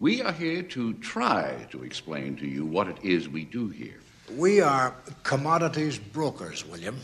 [0.00, 4.00] We are here to try to explain to you what it is we do here.
[4.34, 6.98] We are commodities brokers, William.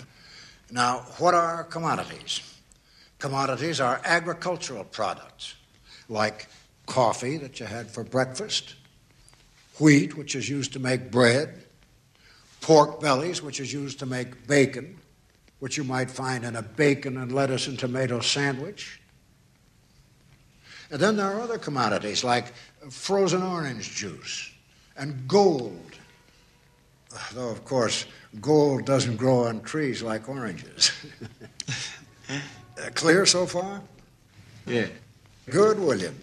[0.70, 2.40] Now, what are commodities?
[3.18, 5.56] Commodities are agricultural products
[6.08, 6.48] like
[6.86, 8.76] coffee that you had for breakfast,
[9.78, 11.64] wheat, which is used to make bread,
[12.62, 14.96] pork bellies, which is used to make bacon,
[15.58, 19.02] which you might find in a bacon and lettuce and tomato sandwich.
[20.90, 22.52] And then there are other commodities like
[22.90, 24.52] frozen orange juice
[24.96, 25.98] and gold.
[27.32, 28.06] Though, of course,
[28.40, 30.92] gold doesn't grow on trees like oranges.
[32.94, 33.82] Clear so far?
[34.66, 34.88] Yeah.
[35.50, 36.18] Good, William.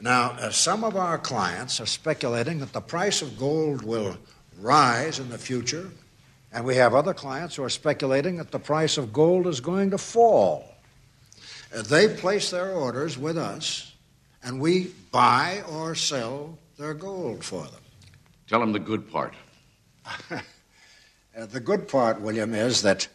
[0.00, 4.16] Now, uh, some of our clients are speculating that the price of gold will
[4.60, 5.90] rise in the future,
[6.52, 9.90] and we have other clients who are speculating that the price of gold is going
[9.90, 10.69] to fall.
[11.74, 13.94] Uh, they place their orders with us,
[14.42, 17.80] and we buy or sell their gold for them.
[18.48, 19.34] Tell them the good part.
[21.38, 23.06] Uh, the good part, William, is that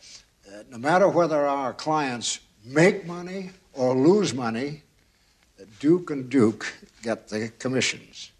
[0.47, 4.83] uh, no matter whether our clients make money or lose money,
[5.79, 8.31] Duke and Duke get the commissions.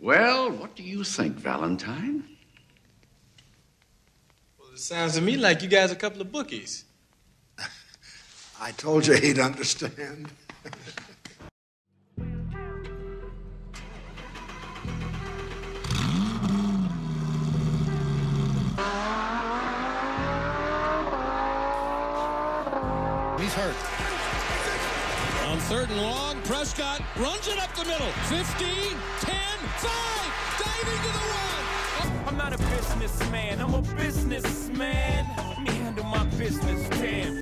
[0.00, 2.24] Well, what do you think, Valentine?
[4.58, 6.84] Well, it sounds to me like you guys are a couple of bookies.
[8.64, 10.28] I told you he'd understand.
[23.36, 23.74] He's hurt.
[25.48, 28.06] On third and long, Prescott runs it up the middle.
[28.28, 28.44] 15,
[29.22, 29.90] 10, 5,
[30.60, 32.28] diving to the one.
[32.28, 35.26] I'm not a businessman, I'm a businessman.
[35.36, 37.41] Let me handle my business, damn.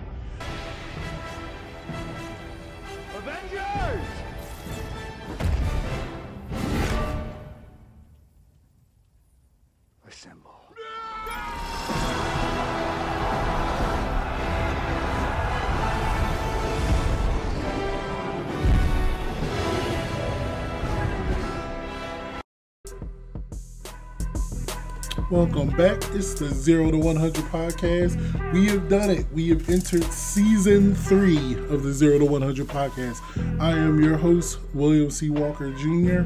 [25.31, 26.03] Welcome back.
[26.13, 28.51] It's the Zero to 100 podcast.
[28.51, 29.25] We have done it.
[29.31, 33.21] We have entered season three of the Zero to 100 podcast.
[33.61, 35.29] I am your host, William C.
[35.29, 36.25] Walker Jr.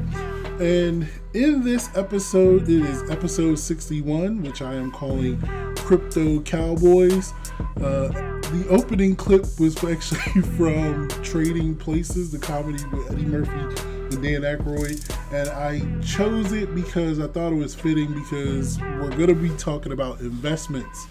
[0.60, 5.40] And in this episode, it is episode 61, which I am calling
[5.76, 7.32] Crypto Cowboys.
[7.76, 14.24] Uh, the opening clip was actually from Trading Places, the comedy with Eddie Murphy and
[14.24, 19.28] Dan Aykroyd, and I chose it because I thought it was fitting because we're going
[19.28, 21.06] to be talking about investments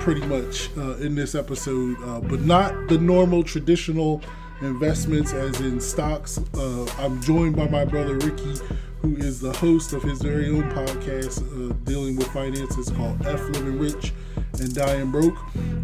[0.00, 4.22] pretty much uh, in this episode, uh, but not the normal traditional
[4.60, 6.38] investments as in stocks.
[6.54, 8.54] Uh, I'm joined by my brother Ricky,
[9.00, 13.40] who is the host of his very own podcast uh, dealing with finances called F
[13.50, 14.12] Living Rich
[14.58, 15.38] and Dying Broke.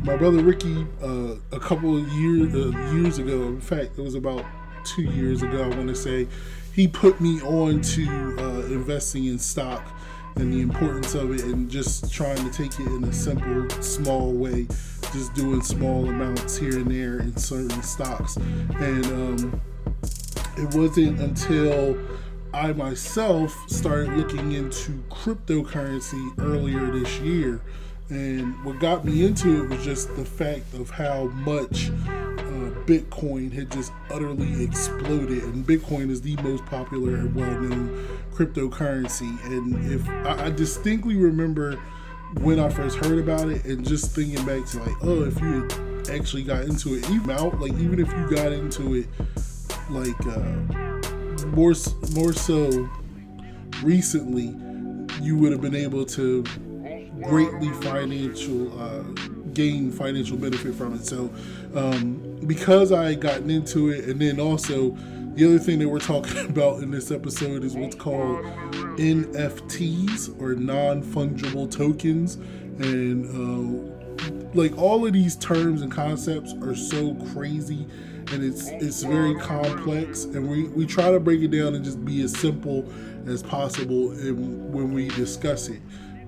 [0.05, 4.15] My brother Ricky, uh, a couple of years uh, years ago, in fact, it was
[4.15, 4.45] about
[4.87, 6.29] two years ago, I want to say,
[6.77, 9.83] he put me on to uh, investing in stock
[10.37, 14.31] and the importance of it and just trying to take it in a simple, small
[14.35, 14.67] way,
[15.11, 18.37] just doing small amounts here and there in certain stocks.
[18.37, 19.61] And um,
[20.59, 21.97] it wasn't until
[22.53, 27.63] I myself started looking into cryptocurrency earlier this year.
[28.11, 31.91] And what got me into it was just the fact of how much
[32.87, 35.43] Bitcoin had just utterly exploded.
[35.43, 39.45] And Bitcoin is the most popular and well known cryptocurrency.
[39.47, 41.77] And if I, I distinctly remember
[42.41, 45.63] when I first heard about it and just thinking back to like, oh, if you
[45.63, 49.07] had actually got into it, even out, like even if you got into it
[49.91, 51.75] like uh, more
[52.13, 52.89] more so
[53.83, 54.55] recently,
[55.23, 56.45] you would have been able to
[57.23, 59.03] greatly financial uh,
[59.55, 61.07] gain financial benefit from it.
[61.07, 61.31] So
[61.75, 64.97] um, because I had gotten into it, and then also
[65.35, 68.45] the other thing that we're talking about in this episode is what's called
[68.99, 72.37] NFTs or non fungible tokens,
[72.79, 73.93] and uh,
[74.55, 77.87] like all of these terms and concepts are so crazy
[78.33, 82.05] and it's it's very complex and we, we try to break it down and just
[82.05, 82.91] be as simple
[83.27, 85.81] as possible in, when we discuss it.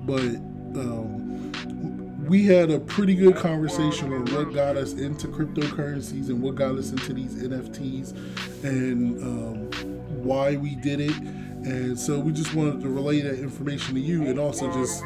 [0.03, 0.21] But
[0.77, 1.53] um,
[2.29, 6.77] we had a pretty good conversation on what got us into cryptocurrencies and what got
[6.77, 8.13] us into these nfts
[8.65, 9.71] and um,
[10.23, 11.17] why we did it
[11.65, 15.03] and so we just wanted to relay that information to you and also just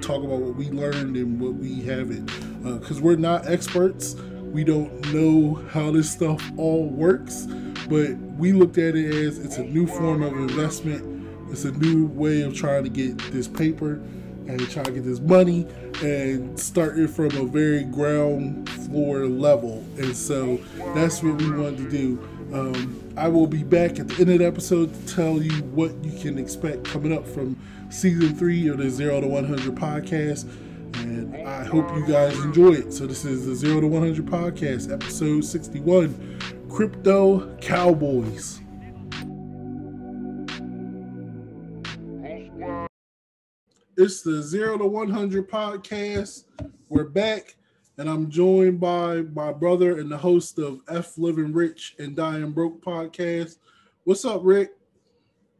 [0.00, 2.26] talk about what we learned and what we haven't.
[2.62, 7.46] Because uh, we're not experts, we don't know how this stuff all works,
[7.88, 11.26] but we looked at it as it's a new form of investment.
[11.50, 14.00] It's a new way of trying to get this paper
[14.48, 15.66] and trying to get this money
[16.02, 19.84] and start it from a very ground floor level.
[19.98, 20.56] And so
[20.94, 22.28] that's what we wanted to do.
[22.52, 25.92] Um, I will be back at the end of the episode to tell you what
[26.02, 27.58] you can expect coming up from
[27.90, 30.48] season three of the Zero to 100 podcast.
[30.94, 32.92] And I hope you guys enjoy it.
[32.94, 36.38] So, this is the Zero to 100 podcast, episode 61
[36.70, 38.57] Crypto Cowboys.
[44.00, 46.44] It's the Zero to 100 podcast.
[46.88, 47.56] We're back
[47.96, 52.52] and I'm joined by my brother and the host of F Living Rich and Dying
[52.52, 53.56] Broke podcast.
[54.04, 54.70] What's up, Rick?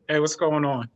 [0.09, 0.89] Hey, what's going on?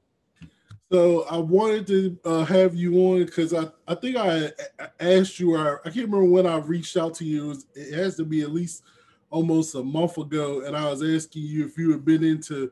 [0.92, 4.52] So I wanted to uh, have you on because I, I think I
[5.00, 7.46] asked you, or I can't remember when I reached out to you.
[7.46, 8.84] It, was, it has to be at least
[9.30, 12.70] almost a month ago, and I was asking you if you had been into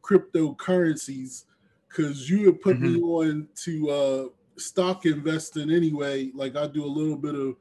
[0.00, 1.46] cryptocurrencies
[1.94, 2.94] because you had put mm-hmm.
[2.94, 4.24] me on to uh,
[4.56, 6.30] stock investing anyway.
[6.34, 7.56] Like I do a little bit of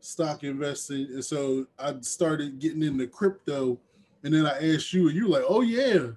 [0.00, 3.78] stock investing, and so I started getting into crypto.
[4.24, 6.08] And then I asked you, and you're like, "Oh yeah."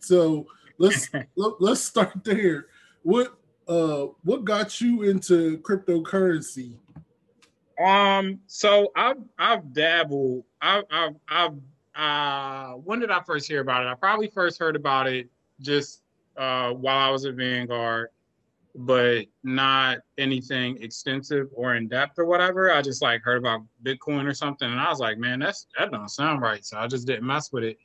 [0.00, 0.46] So
[0.78, 2.66] let's let, let's start there.
[3.02, 3.36] What
[3.66, 6.76] uh what got you into cryptocurrency?
[7.82, 10.44] Um, so I've I've dabbled.
[10.60, 11.56] I've I've, I've
[11.94, 13.88] uh when did I first hear about it?
[13.88, 15.30] I probably first heard about it
[15.60, 16.02] just
[16.40, 18.08] uh while I was at Vanguard
[18.74, 22.72] but not anything extensive or in depth or whatever.
[22.72, 25.90] I just like heard about Bitcoin or something, and I was like, man, that's that
[25.90, 26.64] don't sound right.
[26.64, 27.78] So I just didn't mess with it.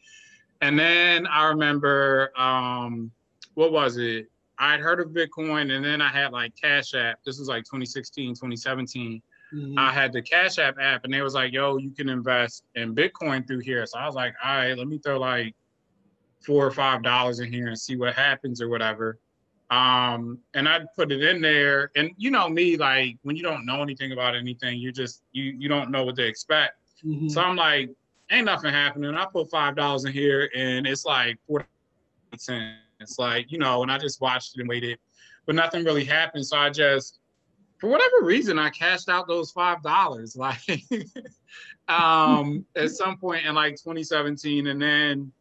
[0.62, 3.12] And then I remember, um,
[3.56, 4.30] what was it?
[4.57, 7.19] I had heard of Bitcoin, and then I had like Cash App.
[7.25, 9.22] This was like 2016, 2017.
[9.54, 9.78] Mm-hmm.
[9.78, 12.96] I had the Cash App app, and they was like, "Yo, you can invest in
[12.96, 15.56] Bitcoin through here." So I was like, "All right, let me throw like
[16.45, 19.19] four or five dollars in here and see what happens or whatever."
[19.71, 21.92] Um, and I'd put it in there.
[21.95, 25.56] And you know me, like when you don't know anything about anything, you just you
[25.57, 26.74] you don't know what to expect.
[27.03, 27.30] Mm-hmm.
[27.30, 27.89] So I'm like,
[28.31, 29.15] ain't nothing happening.
[29.15, 31.65] I put five dollars in here and it's like forty
[32.38, 32.77] cents.
[33.00, 35.00] It's like, you know, and I just watched it and waited,
[35.45, 36.45] but nothing really happened.
[36.45, 37.19] So I just
[37.77, 40.62] for whatever reason I cashed out those five dollars like
[41.88, 45.31] um at some point in like 2017 and then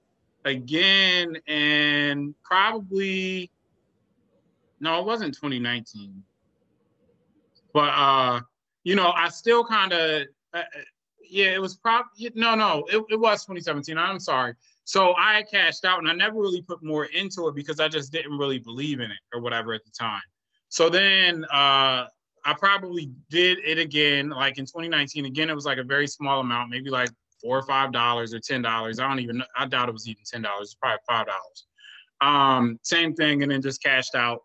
[0.44, 3.50] again and probably
[4.80, 6.22] no, it wasn't 2019.
[7.72, 8.40] But uh,
[8.84, 10.62] you know, I still kind of uh, uh,
[11.28, 13.96] yeah, it was probably no, no, it, it was 2017.
[13.98, 14.54] I'm sorry.
[14.84, 18.12] So I cashed out and I never really put more into it because I just
[18.12, 20.20] didn't really believe in it or whatever at the time.
[20.68, 22.06] So then uh,
[22.44, 25.24] I probably did it again, like in 2019.
[25.24, 27.08] Again, it was like a very small amount, maybe like
[27.44, 28.98] four or five dollars or ten dollars.
[28.98, 29.44] I don't even know.
[29.56, 30.68] I doubt it was even ten dollars.
[30.68, 31.66] It's probably five dollars.
[32.20, 34.40] Um, same thing, and then just cashed out.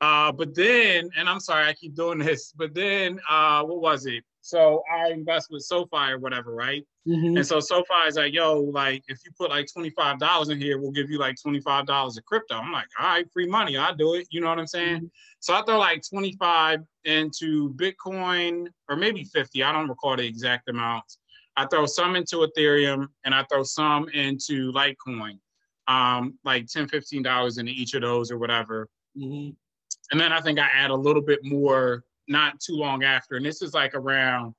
[0.00, 4.06] Uh, but then, and I'm sorry, I keep doing this, but then, uh, what was
[4.06, 4.22] it?
[4.44, 6.84] So I invest with SoFi or whatever, right?
[7.08, 7.38] Mm-hmm.
[7.38, 10.90] And so SoFi is like, yo, like if you put like $25 in here, we'll
[10.90, 12.56] give you like $25 of crypto.
[12.56, 14.26] I'm like, all right, free money, I'll do it.
[14.30, 14.96] You know what I'm saying?
[14.96, 15.06] Mm-hmm.
[15.40, 19.62] So I throw like 25 into Bitcoin or maybe 50.
[19.62, 21.18] I don't recall the exact amounts.
[21.56, 25.38] I throw some into Ethereum and I throw some into Litecoin,
[25.86, 28.88] um, like 10 $15 into each of those or whatever.
[29.16, 29.50] Mm-hmm.
[30.12, 33.36] And then I think I add a little bit more not too long after.
[33.36, 34.54] And this is like around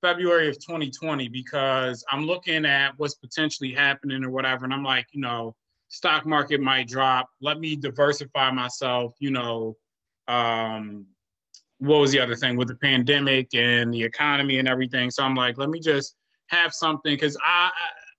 [0.00, 4.64] February of 2020 because I'm looking at what's potentially happening or whatever.
[4.64, 5.54] And I'm like, you know,
[5.88, 7.28] stock market might drop.
[7.40, 9.76] Let me diversify myself, you know.
[10.28, 11.06] Um,
[11.78, 15.10] what was the other thing with the pandemic and the economy and everything?
[15.10, 16.16] So I'm like, let me just
[16.48, 17.70] have something because I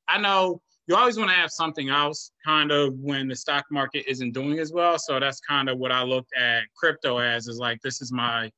[0.07, 4.09] I know you always want to have something else kind of when the stock market
[4.09, 4.97] isn't doing as well.
[4.97, 8.51] So that's kind of what I looked at crypto as is like, this is my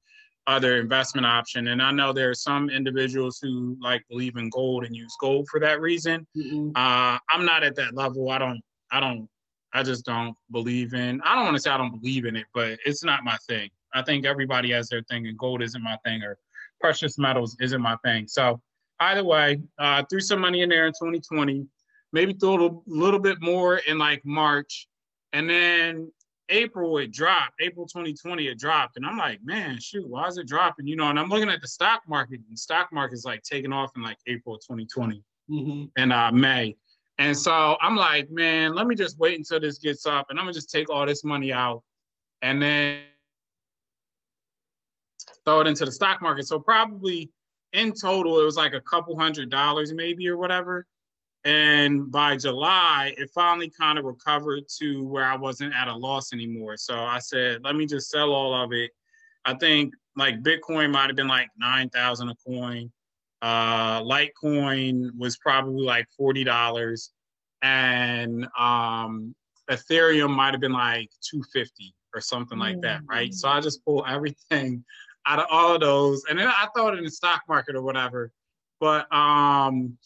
[0.48, 1.68] other investment option.
[1.68, 5.50] And I know there are some individuals who like believe in gold and use gold
[5.52, 6.26] for that reason.
[6.38, 6.70] Mm-hmm.
[6.74, 8.30] Uh, I'm not at that level.
[8.32, 8.62] I don't,
[8.94, 9.28] I don't,
[9.74, 12.46] I just don't believe in, I don't want to say I don't believe in it,
[12.54, 13.70] but it's not my thing.
[13.94, 16.38] I think everybody has their thing and gold isn't my thing or
[16.80, 18.26] precious metals isn't my thing.
[18.30, 18.62] So
[19.02, 21.68] either way, uh, threw some money in there in 2020
[22.14, 24.88] maybe threw a little bit more in like March.
[25.34, 26.12] And then
[26.50, 27.62] April it dropped.
[27.62, 28.98] April 2020 it dropped.
[28.98, 30.88] And I'm like, man, shoot, why is it dropping?
[30.88, 33.92] You know, and I'm looking at the stock market, and stock market's like taking off
[33.96, 35.86] in like April 2020 mm-hmm.
[35.98, 36.76] and uh May.
[37.18, 40.46] And so I'm like, man, let me just wait until this gets up and I'm
[40.46, 41.84] gonna just take all this money out.
[42.42, 43.02] And then
[45.46, 46.48] throw it into the stock market.
[46.48, 47.32] So probably
[47.74, 50.86] in total, it was like a couple hundred dollars maybe or whatever.
[51.44, 56.34] And by July, it finally kind of recovered to where I wasn't at a loss
[56.34, 56.78] anymore.
[56.78, 58.92] So I said, let me just sell all of it.
[59.46, 62.92] I think like Bitcoin might have been like 9,000 a coin.
[63.42, 67.10] Uh, Litecoin was probably like $40
[67.64, 69.34] and um,
[69.70, 73.34] Ethereum might have been like 250 or something like that, right?
[73.34, 74.84] So I just pull everything
[75.26, 78.32] out of all of those, and then I it in the stock market or whatever.
[78.80, 79.98] But um,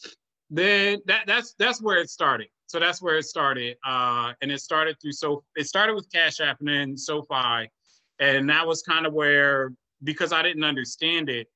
[0.50, 2.48] then that that's that's where it started.
[2.66, 6.40] So that's where it started, uh, and it started through so it started with Cash
[6.40, 7.70] App and then SoFi,
[8.18, 9.72] and that was kind of where
[10.04, 11.48] because I didn't understand it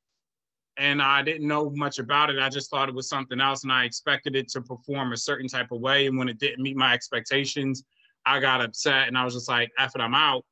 [0.76, 2.38] and I didn't know much about it.
[2.38, 5.49] I just thought it was something else, and I expected it to perform a certain
[5.49, 6.07] type of way.
[6.07, 7.85] And when it didn't meet my expectations,
[8.25, 10.45] I got upset, and I was just like, "F it, I'm out."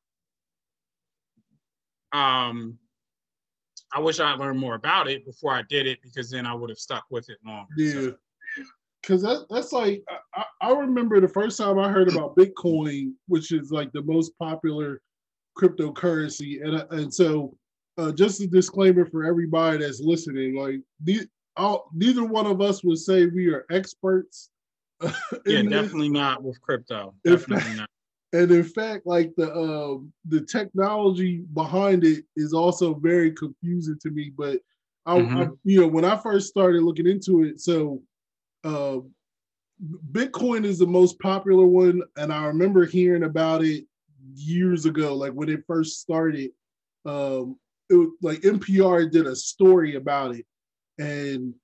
[2.11, 2.77] Um,
[3.93, 6.69] I wish I learned more about it before I did it, because then I would
[6.69, 7.73] have stuck with it longer.
[7.77, 7.91] Yeah.
[7.93, 8.15] So,
[9.03, 10.03] Cause that, that's like
[10.35, 14.37] I, I remember the first time I heard about Bitcoin, which is like the most
[14.37, 15.01] popular
[15.57, 17.55] cryptocurrency, and and so
[17.97, 21.21] uh, just a disclaimer for everybody that's listening: like the,
[21.55, 24.49] all, neither one of us would say we are experts.
[25.01, 25.09] yeah,
[25.45, 25.81] in this.
[25.81, 27.13] definitely not with crypto.
[27.23, 27.89] If- Definitely not.
[28.33, 34.11] And in fact, like the um the technology behind it is also very confusing to
[34.11, 34.31] me.
[34.35, 34.59] But
[35.05, 35.57] I, I Mhm.
[35.63, 38.01] you know, when I first started looking into it, so
[38.63, 38.99] uh,
[40.11, 43.85] Bitcoin is the most popular one, and I remember hearing about it
[44.35, 46.51] years ago, like when it first started.
[47.05, 47.57] Um,
[47.89, 50.45] it was like NPR did a story about it,
[50.99, 51.55] and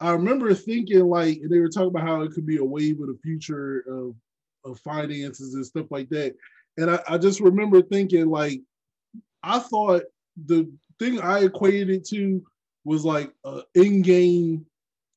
[0.00, 3.00] I remember thinking like, and they were talking about how it could be a wave
[3.00, 4.14] of the future of
[4.64, 6.34] of finances and stuff like that.
[6.76, 8.60] And I, I just remember thinking like,
[9.42, 10.02] I thought
[10.46, 12.44] the thing I equated it to
[12.84, 14.66] was like an in-game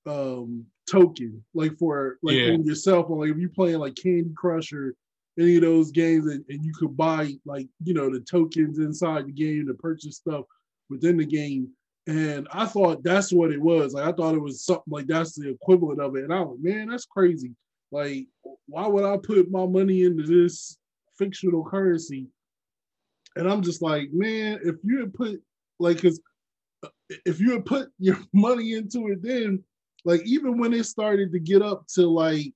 [0.05, 2.53] um token, like for like Yeah.
[2.53, 3.19] on your cell phone.
[3.19, 4.95] Like if you're playing like Candy Crush or
[5.39, 9.27] any of those games and, and you could buy like, you know, the tokens inside
[9.27, 10.45] the game to purchase stuff
[10.89, 11.69] within the game.
[12.07, 13.93] And I thought that's what it was.
[13.93, 16.23] Like I thought it was something like that's the equivalent of it.
[16.23, 17.51] And I was like, man, that's crazy.
[17.91, 18.27] Like,
[18.67, 20.77] why would I put my money into this
[21.17, 22.27] fictional currency?
[23.35, 25.41] And I'm just like, man, if you had put
[25.79, 26.19] like, cause
[26.83, 26.89] uh,
[27.25, 29.63] if you had put your money into it, then
[30.05, 32.53] like even when it started to get up to like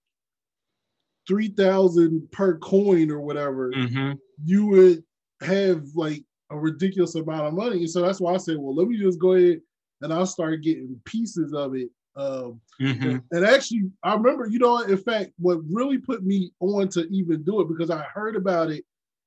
[1.27, 4.17] three thousand per coin or whatever, Mhm.
[4.43, 5.03] you would
[5.41, 7.77] have like a ridiculous amount of money.
[7.79, 9.61] And so that's why I said, well, let me just go ahead
[10.01, 11.89] and I'll start getting pieces of it.
[12.15, 13.23] Um, Mhm.
[13.31, 17.43] and actually, I remember, you know, in fact, what really put me on to even
[17.43, 18.83] do it because I heard about it,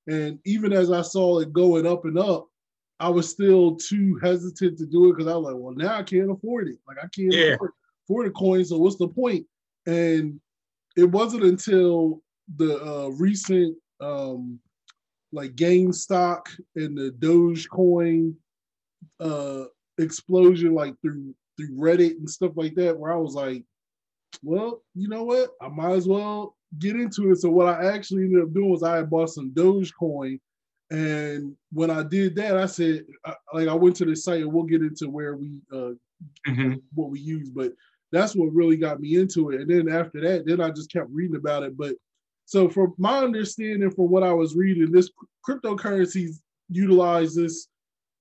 [0.06, 2.48] and even as I saw it going up and up,
[3.00, 6.02] I was still too hesitant to do it because I was like, well, now I
[6.02, 6.78] can't afford it.
[6.86, 7.54] Like I can't Yeah.
[7.54, 7.72] afford,
[8.04, 9.46] afford a coin, so what's the point?
[9.86, 10.40] And
[10.96, 12.22] it wasn't until
[12.56, 14.60] the uh, recent um,
[15.32, 16.46] like GameStop
[16.76, 18.34] and the Dogecoin
[19.20, 19.64] uh,
[19.98, 23.64] explosion, like through through Reddit and stuff like that, where I was like,
[24.42, 25.50] well, you know what?
[25.60, 27.36] I might as well get into it.
[27.36, 30.40] So what I actually ended up doing was I had bought some Dogecoin.
[30.90, 34.52] And when I did that, I said, I, like, I went to the site and
[34.52, 35.92] we'll get into where we, uh,
[36.46, 36.80] Mhm.
[36.94, 37.72] what we use, but
[38.12, 39.60] that's what really got me into it.
[39.62, 41.76] And then after that, then I just kept reading about it.
[41.76, 41.96] But
[42.44, 45.10] so from my understanding, from what I was reading, this
[45.48, 47.68] cryptocurrencies utilize this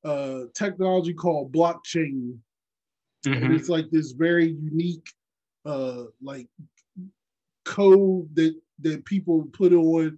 [0.03, 2.38] uh, technology called blockchain
[3.25, 3.55] and Mhm.
[3.55, 5.07] it's like this very unique
[5.65, 6.47] uh like
[7.65, 10.17] code that that people put on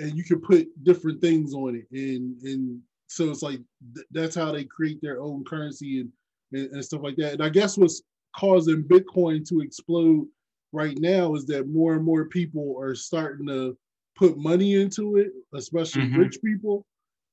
[0.00, 3.60] and you can put different things on it and and so it's like
[3.94, 6.12] th- that's how they create their own currency and,
[6.52, 8.02] and and stuff like that and i guess what's
[8.36, 10.26] causing bitcoin to explode
[10.72, 13.76] right now is that more and more people are starting to
[14.16, 16.18] put money into it especially Mhm.
[16.18, 16.84] rich people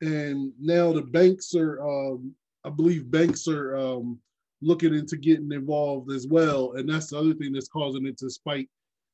[0.02, 4.18] and now the banks are um i believe banks are um
[4.62, 6.74] looking into getting involved as well.
[6.74, 8.70] And that's the other thing that's causing it to spike.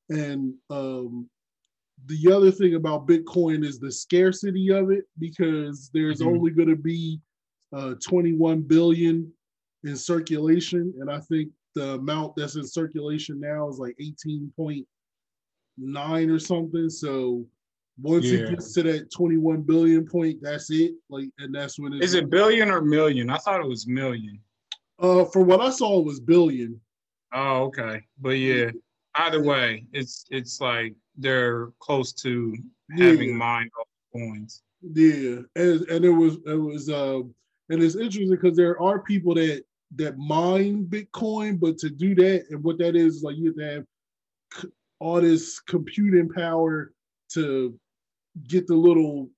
[0.09, 1.29] And um,
[2.05, 6.27] the other thing about Bitcoin is the scarcity of it because there's Mhm.
[6.27, 7.19] only going to be
[7.73, 9.31] uh, 21 billion
[9.83, 10.93] in circulation.
[10.99, 16.89] And I think the amount that's in circulation now is like 18.9 or something.
[16.89, 17.45] So
[18.01, 18.39] once Yeah.
[18.39, 20.95] it gets to that 21 billion point, that's it.
[21.09, 23.29] Like, and that's when it's Is it billion or million?
[23.29, 24.39] I thought it was million.
[24.99, 26.79] Uh, for what I saw, it was billion.
[27.33, 28.01] Oh, okay.
[28.19, 28.71] But yeah,
[29.15, 32.55] either way, it's it's like they're close to
[32.91, 33.35] having Yeah.
[33.35, 34.63] mined all coins.
[34.81, 37.19] Yeah, and and it was it was uh,
[37.69, 39.63] and it's interesting because there are people that
[39.95, 43.65] that mine Bitcoin, but to do that and what that is, like you have to
[43.65, 43.85] have
[44.99, 46.93] all this computing power
[47.33, 47.77] to
[48.47, 49.29] get the little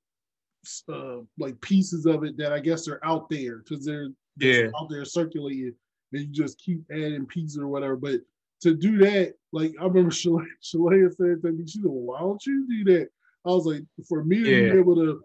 [0.89, 4.09] uh, like pieces of it that I guess are out there because they're
[4.39, 4.67] Yeah.
[4.79, 5.73] out there circulating,
[6.13, 7.95] and you just keep adding pieces or whatever.
[7.95, 8.21] But
[8.61, 12.45] to do that, like I remember Shalaya said to me, she said, well, "Why don't
[12.45, 13.09] you do that?"
[13.45, 14.73] I was like, for me to Yeah.
[14.73, 15.21] be able to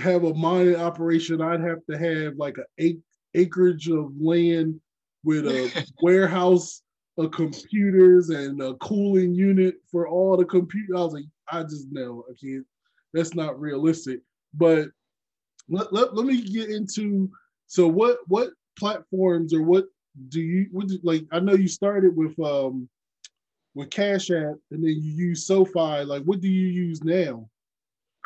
[0.00, 3.02] have a mining operation, I'd have to have like an ac-
[3.34, 4.80] acreage of land
[5.24, 6.82] with a warehouse
[7.16, 10.88] of computers and a cooling unit for all the compute.
[10.96, 12.64] I was like, I just know I can't.
[13.12, 14.20] That's not realistic.
[14.54, 14.88] But
[15.68, 17.28] let, let, let me get into
[17.68, 19.84] so what what platforms or what
[20.30, 22.88] do you what do, like I know you started with um
[23.74, 26.04] with Cash App and then you use SoFi.
[26.04, 27.48] Like what do you use now?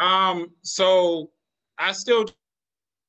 [0.00, 1.30] Um, so
[1.78, 2.26] I still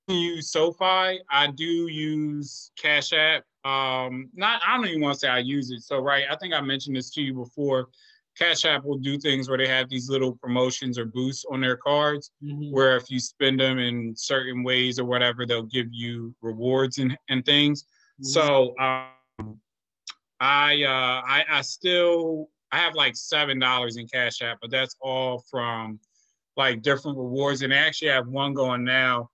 [0.07, 1.21] use SoFi.
[1.31, 3.43] I do use Cash App.
[3.63, 5.83] Um, not I don't even want to say I use it.
[5.83, 7.89] So right, I think I mentioned this to you before.
[8.37, 11.77] Cash App will do things where they have these little promotions or boosts on their
[11.77, 12.31] cards,
[12.71, 17.17] where if you spend them in certain ways or whatever, they'll give you rewards and,
[17.29, 17.85] and things.
[18.21, 19.59] So um,
[20.39, 24.95] I uh I, I still I have like seven dollars in Cash App, but that's
[24.99, 25.99] all from
[26.57, 27.61] like different rewards.
[27.61, 29.29] And I actually have one going now,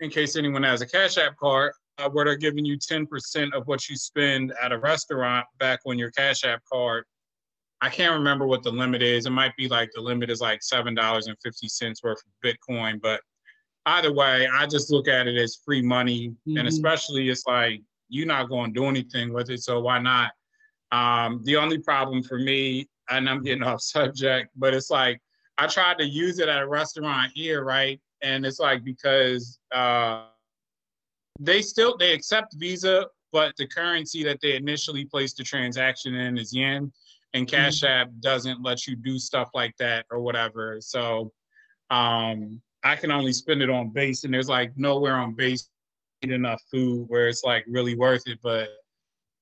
[0.00, 3.66] in case anyone has a Cash App card, uh, where they're giving you 10% of
[3.66, 7.04] what you spend at a restaurant back on your Cash App card.
[7.84, 9.26] I can't remember what the limit is.
[9.26, 12.32] It might be like the limit is like seven dollars and fifty cents worth of
[12.42, 13.20] Bitcoin, but
[13.84, 16.60] either way, I just look at it as free money, Mhm.
[16.60, 20.32] and especially it's like you're not going to do anything with it, so why not?
[20.92, 25.20] Um, the only problem for me, and I'm getting off subject, but it's like
[25.58, 28.00] I tried to use it at a restaurant here, right?
[28.22, 30.28] And it's like because uh,
[31.38, 36.38] they still they accept Visa, but the currency that they initially placed the transaction in
[36.38, 36.90] is yen,
[37.34, 40.78] and Cash App doesn't let you do stuff like that or whatever.
[40.80, 41.32] So
[41.90, 45.68] um, I can only spend it on base, and there's like nowhere on base
[46.22, 48.38] enough food where it's like really worth it.
[48.42, 48.68] But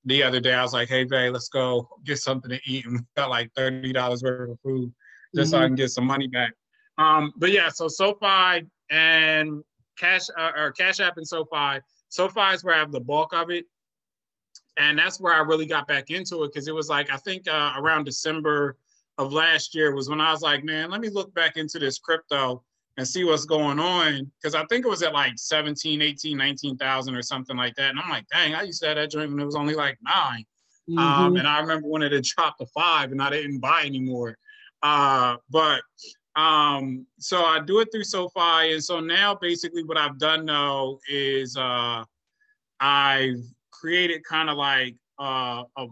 [0.05, 2.95] the other day I was like, hey, babe, let's go get something to eat, and
[2.95, 4.91] we got like thirty dollars worth of food
[5.35, 6.53] just so I can get some money back.
[6.97, 9.63] Um, but yeah, so SoFi and
[9.97, 11.79] Cash uh, or Cash App and SoFi.
[12.09, 13.65] SoFi is where I have the bulk of it,
[14.77, 17.47] and that's where I really got back into it because it was like I think
[17.47, 18.77] uh, around December
[19.17, 21.99] of last year was when I was like, man, let me look back into this
[21.99, 22.63] crypto
[22.97, 27.15] and see what's going on because I think it was at like 17, 18, 19,000
[27.15, 27.91] or something like that.
[27.91, 29.97] And I'm like, dang, I used to have that joint when it was only like
[30.03, 30.45] 9
[30.89, 30.99] Mm-hmm.
[30.99, 34.37] Um, and I remember when it had dropped to five and I didn't buy anymore.
[34.81, 35.81] Uh, but
[36.35, 38.73] um, so I do it through SoFi.
[38.73, 42.03] And so now basically what I've done now is uh,
[42.79, 43.43] I've
[43.87, 45.87] created kind of like uh, a,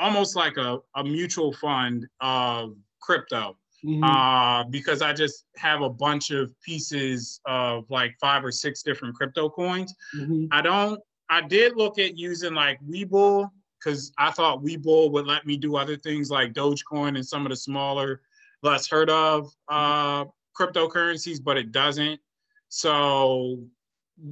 [0.00, 4.02] almost like a, a mutual fund of crypto Mhm.
[4.04, 9.14] uh, because I just have a bunch of pieces of like five or six different
[9.16, 9.92] crypto coins.
[10.14, 10.48] Mhm.
[10.52, 11.00] I don't.
[11.28, 15.76] I did look at using like Webull because I thought Webull would let me do
[15.76, 18.22] other things like Dogecoin and some of the smaller,
[18.62, 20.26] less heard of uh,
[20.58, 22.20] cryptocurrencies, but it doesn't.
[22.68, 23.58] So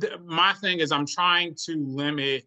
[0.00, 2.46] th- my thing is, I'm trying to limit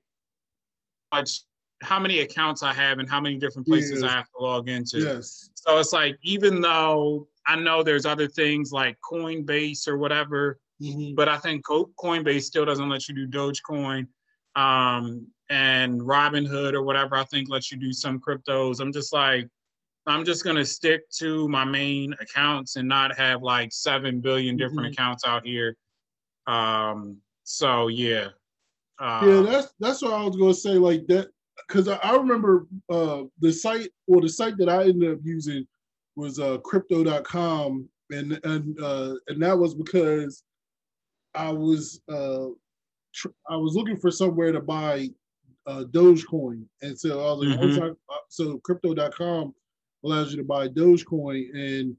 [1.82, 4.10] how many accounts I have and how many different places Yes.
[4.12, 4.99] I have to log into.
[4.99, 5.49] Yes.
[5.56, 11.15] So it's like even though I know there's other things like Coinbase or whatever, Mhm.
[11.15, 14.08] but I think Coinbase still doesn't let you do Dogecoin.
[14.56, 18.80] Um, and Robinhood or whatever I think lets you do some cryptos.
[18.80, 19.47] I'm just like,
[20.06, 24.88] I'm just gonna stick to my main accounts and not have like seven billion different
[24.89, 24.93] Mhm.
[24.93, 25.76] accounts out here.
[26.47, 28.30] Um, so yeah.
[29.01, 30.73] Yeah, that's that's what I was gonna say.
[30.73, 31.29] Like that,
[31.67, 35.67] because I, I remember uh, the site or the site that I ended up using
[36.15, 40.43] was uh, crypto.com, and and uh, and that was because
[41.34, 42.47] I was uh,
[43.13, 45.10] tr- I was looking for somewhere to buy
[45.65, 49.53] uh, Dogecoin, and so I was like, once I, uh, so crypto.com
[50.06, 51.95] allows you to buy Dogecoin, and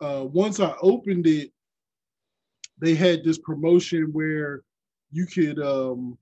[0.00, 1.52] uh, once I opened it,
[2.80, 4.62] they had this promotion where
[5.12, 6.18] you could um,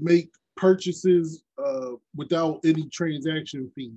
[0.00, 3.92] make purchases uh, without any transaction fees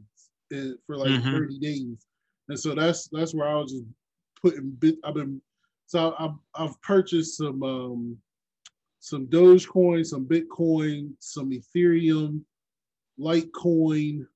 [0.55, 1.31] uh, for like Mhm.
[1.31, 2.05] 30 days.
[2.49, 3.85] And so that's that's where I was just
[4.41, 5.41] putting bit I've been
[5.87, 8.17] so I've I've purchased some um
[8.99, 12.41] some Dogecoin, some Bitcoin, some Ethereum,
[13.19, 14.27] Litecoin,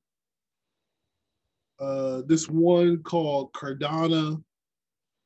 [1.79, 4.43] uh this one called Cardano.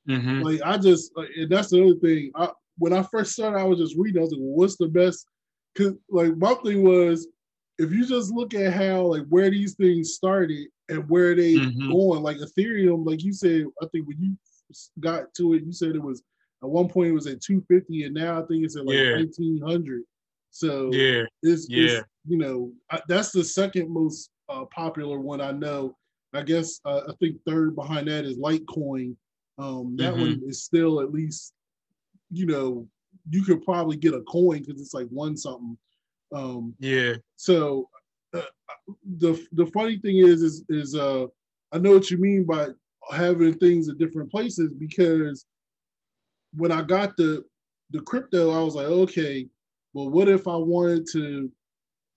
[0.07, 0.43] mhm.
[0.43, 2.31] Like I just like, and that's the other thing.
[2.35, 4.19] I when I first started, I was just reading.
[4.19, 5.27] I was like, well, "What's the best?"
[5.73, 7.27] Because like my thing was,
[7.77, 11.87] if you just look at how like where these things started and where they Mhm.
[11.87, 14.37] going, like Ethereum, like you said, I think when you
[14.99, 16.21] got to it, you said it was
[16.61, 18.97] at one point it was at two fifty, and now I think it's at like
[18.97, 19.15] Yeah.
[19.17, 20.03] nineteen hundred.
[20.51, 21.25] So Yeah.
[21.43, 21.85] it's, Yeah.
[21.85, 25.95] it's you know I, that's the second most uh, popular one I know.
[26.33, 29.15] I guess uh, I think third behind that is Litecoin.
[29.57, 30.19] Um, that Mhm.
[30.19, 31.53] one is still at least
[32.31, 32.87] you know
[33.29, 35.77] you could probably get a coin because it's like one something.
[36.33, 37.15] Um, Yeah.
[37.35, 37.89] so
[38.33, 38.41] uh,
[39.17, 41.25] the the funny thing is is is uh
[41.71, 42.69] I know what you mean by
[43.11, 45.45] having things in different places because
[46.55, 47.43] when I got the
[47.91, 49.47] the crypto, I was like, okay,
[49.93, 51.51] well, what if I wanted to,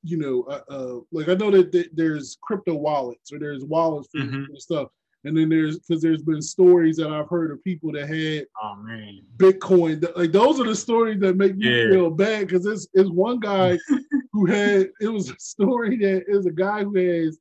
[0.03, 4.09] you know, uh, uh like I know that th- there's crypto wallets or there's wallets
[4.13, 4.47] for, Mhm.
[4.49, 4.89] for stuff,
[5.25, 8.77] and then there's because there's been stories that I've heard of people that had Oh
[8.77, 9.21] man.
[9.37, 10.05] Bitcoin.
[10.17, 11.91] Like those are the stories that make me Yeah.
[11.91, 13.79] feel bad because it's it's one guy
[14.33, 17.39] who had it was a story that is a guy who has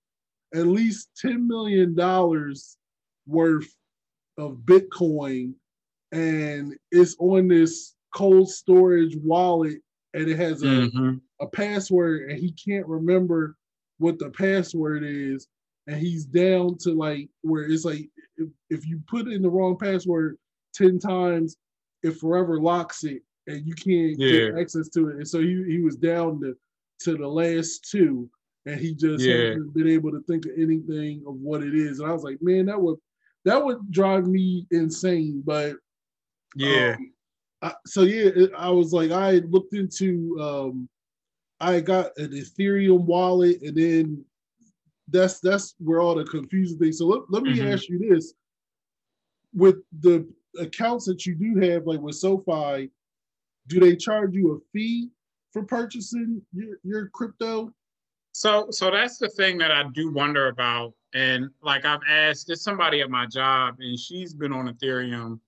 [0.53, 2.77] at least ten million dollars
[3.27, 3.73] worth
[4.37, 5.53] of Bitcoin,
[6.11, 9.77] and it's on this cold storage wallet,
[10.13, 11.21] and it has a, Mhm.
[11.39, 13.55] a password, and he can't remember
[13.99, 15.47] what the password is,
[15.91, 19.77] and he's down to like where it's like if, if you put in the wrong
[19.77, 20.37] password
[20.73, 21.57] ten times,
[22.01, 25.15] it forever locks it, and you can't get access to it.
[25.17, 26.55] And so he he was down to
[27.01, 28.29] to the last two,
[28.65, 29.49] and he just Yeah.
[29.49, 31.99] hasn't been able to think of anything of what it is.
[31.99, 32.97] And I was like, man, that would
[33.43, 35.43] that would drive me insane.
[35.45, 35.75] But
[36.55, 36.95] Yeah.
[36.95, 37.13] um,
[37.63, 40.89] I, so yeah, it, I was like, I looked into, um,
[41.59, 44.25] I got an Ethereum wallet, and then
[45.11, 46.97] that's that's where all the confusing things.
[46.97, 47.73] So let, let me Mhm.
[47.73, 48.33] ask you this:
[49.53, 50.27] with the
[50.59, 52.91] accounts that you do have, like with SoFi,
[53.67, 55.09] do they charge you a fee
[55.51, 57.73] for purchasing your, your crypto?
[58.33, 60.93] So so that's the thing that I do wonder about.
[61.13, 65.39] And like I've asked, there's somebody at my job and she's been on Ethereum.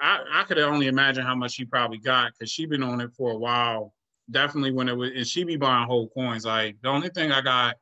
[0.00, 3.12] I, I could only imagine how much she probably got because she's been on it
[3.16, 3.94] for a while.
[4.30, 6.44] Definitely when it was and she be buying whole coins.
[6.44, 7.76] Like the only thing I got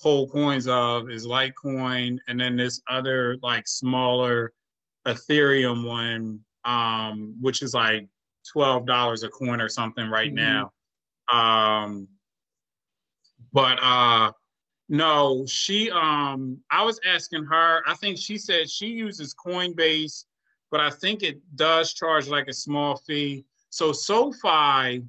[0.00, 4.52] whole coins of is Litecoin and then this other like smaller
[5.06, 8.08] Ethereum one, um, which is like
[8.50, 10.34] twelve dollars a coin or something right Mhm.
[10.36, 10.72] now.
[11.28, 12.08] Um
[13.52, 14.30] but uh
[14.88, 20.24] no she um i was asking her i think she said she uses coinbase
[20.70, 25.02] but i think it does charge like a small fee so sofi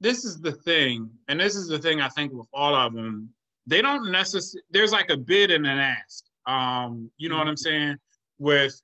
[0.00, 3.28] this is the thing and this is the thing i think with all of them
[3.70, 6.24] they don't necessarily there's like a bid and an ask.
[6.46, 7.96] Um you know what i'm saying?
[8.38, 8.80] With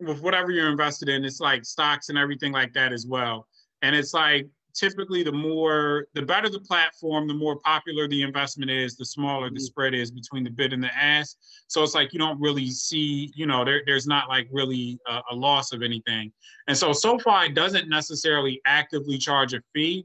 [0.00, 3.46] with whatever you're invested in it's like stocks and everything like that as well.
[3.82, 8.70] And it's like typically the more the better the platform the more popular the investment
[8.70, 11.36] is the smaller the spread is between the bid and the ask.
[11.68, 15.20] So it's like you don't really see you know there, there's not like really a,
[15.30, 16.32] a loss of anything.
[16.66, 20.04] And so sofi doesn't necessarily actively charge a fee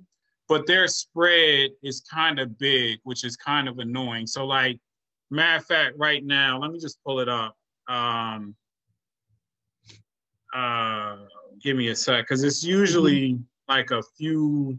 [0.51, 4.27] but their spread is kind of big which is kind of annoying.
[4.27, 4.77] So like
[5.29, 7.55] matter of fact right now let me just pull it up.
[7.87, 8.53] Um
[10.53, 11.15] uh
[11.63, 14.77] give me a sec because it's usually like a few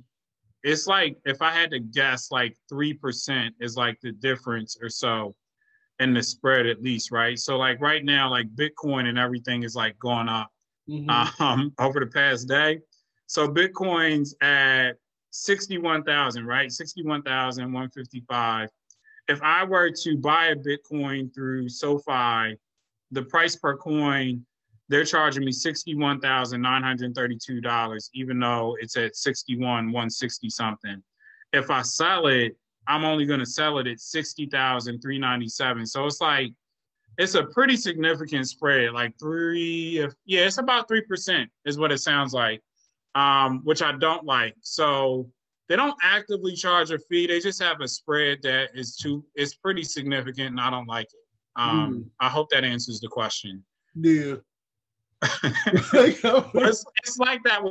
[0.62, 5.35] it's like if i had to guess like 3% is like the difference or so
[6.00, 7.38] in the spread at least right?
[7.38, 10.50] So like right now like bitcoin and everything is like going up
[10.87, 11.40] Mhm.
[11.40, 12.80] um over the past day.
[13.26, 14.98] So bitcoin's at
[15.32, 18.68] 61,000 right 61,155
[19.28, 22.56] if i were to buy a bitcoin through sofi
[23.10, 24.44] the price per coin
[24.92, 30.10] they're charging me sixty-one thousand nine hundred thirty-two dollars, even though it's at sixty-one one
[30.10, 31.02] sixty something.
[31.54, 35.86] If I sell it, I'm only going to sell it at sixty thousand three ninety-seven.
[35.86, 36.52] So it's like
[37.16, 40.06] it's a pretty significant spread, like three.
[40.26, 42.60] Yeah, it's about three percent is what it sounds like,
[43.14, 44.55] um, which I don't like.
[44.61, 45.31] So
[45.68, 49.25] they don't actively charge a fee; they just have a spread that is too.
[49.35, 51.22] It's pretty significant, and I don't like it.
[51.57, 53.62] Um, I hope that answers the question.
[53.94, 54.37] Yeah.
[55.94, 57.62] It's, it's like that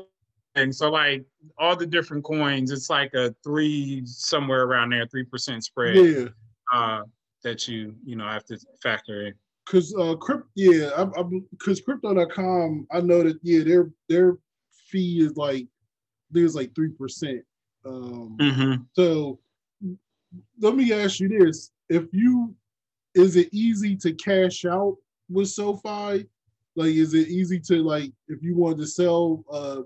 [0.55, 0.71] thing.
[0.71, 1.25] So like
[1.57, 6.25] all the different coins, it's like a three somewhere around there, three percent spread yeah.
[6.73, 7.03] uh,
[7.43, 9.33] that you you know have to factor in.
[9.65, 14.37] Cause uh crypt yeah, I'm, I'm cause crypto.com, I know that yeah, their their
[14.91, 15.67] fee is like
[16.29, 17.41] there's like three percent.
[17.85, 18.83] Um Mm-hmm.
[18.93, 19.39] so
[20.59, 21.71] let me ask you this.
[21.89, 22.55] If you
[23.15, 24.97] is it easy to cash out
[25.29, 26.27] with SoFi?
[26.75, 29.81] Like is it easy to like if you wanted to sell uh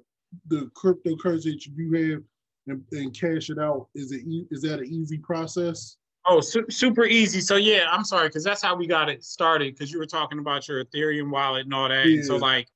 [0.48, 2.24] the cryptocurrency that you have
[2.68, 5.98] and, and cash it out, is it e- is that an easy process?
[6.28, 7.40] Oh, su- super easy.
[7.40, 9.76] So yeah, I'm sorry because that's how we got it started.
[9.76, 12.06] Because you were talking about your Ethereum wallet and all that.
[12.06, 12.68] And so like,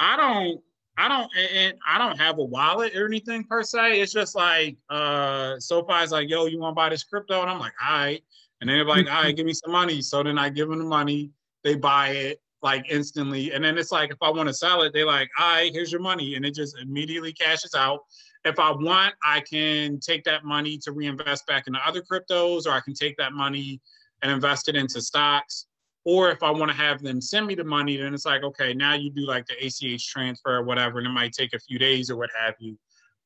[0.00, 0.60] I don't,
[0.96, 4.00] I don't, and- I don't have a wallet or anything per se.
[4.00, 7.40] It's just like, uh, SoFi's like, yo, you want to buy this crypto?
[7.42, 8.22] And I'm like, all right.
[8.60, 10.00] And then they're like, all right, give me some money.
[10.00, 11.30] So then I give them the money.
[11.64, 13.52] They buy it like instantly.
[13.52, 15.92] And then it's like, if I want to sell it, they like, all right, here's
[15.92, 16.34] your money.
[16.36, 18.00] And it just immediately cashes out
[18.44, 22.72] if I want, I can take that money to reinvest back into other cryptos, or
[22.72, 23.80] I can take that money
[24.22, 25.66] and invest it into stocks.
[26.04, 28.74] Or if I want to have them send me the money, then it's like, okay,
[28.74, 31.78] now you do like the ACH transfer or whatever, and it might take a few
[31.78, 32.76] days or what have you.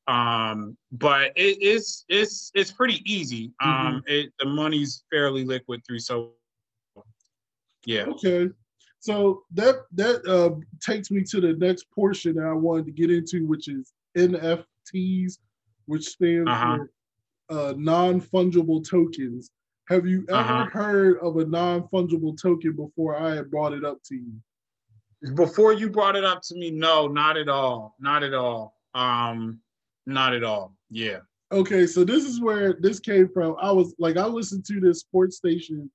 [0.07, 3.51] Um, but it is it's it's pretty easy.
[3.61, 6.31] Um, it the money's fairly liquid through so
[7.85, 8.05] yeah.
[8.05, 8.49] Okay.
[8.99, 13.11] So that that uh, takes me to the next portion that I wanted to get
[13.11, 15.37] into, which is NFTs,
[15.85, 16.77] which stands Uh-huh.
[16.77, 16.91] for
[17.49, 19.51] uh, non-fungible tokens.
[19.89, 20.65] Have you ever Uh-huh.
[20.65, 24.33] heard of a non-fungible token before I had brought it up to you?
[25.35, 27.95] Before you brought it up to me, no, not at all.
[27.99, 28.75] Not at all.
[28.93, 29.59] Um,
[30.05, 30.75] not at all.
[30.91, 31.19] Yeah.
[31.51, 33.55] Okay, so this is where this came from.
[33.59, 35.89] I was like, I listened to this sports station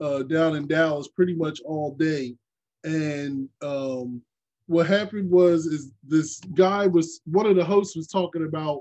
[0.00, 2.36] uh, down in Dallas pretty much all day,
[2.82, 4.20] and um,
[4.66, 8.80] what happened was is this guy was one of the hosts was talking about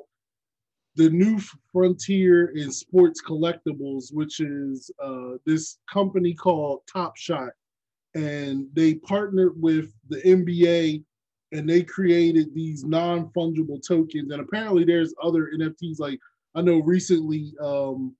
[0.96, 1.40] the new
[1.72, 7.52] frontier in sports collectibles, which is uh, this company called Top Shot,
[8.14, 11.04] and they partnered with the NBA
[11.52, 14.32] and they created these non-fungible tokens.
[14.32, 16.20] And apparently there's other nfts like
[16.56, 18.16] i know recently um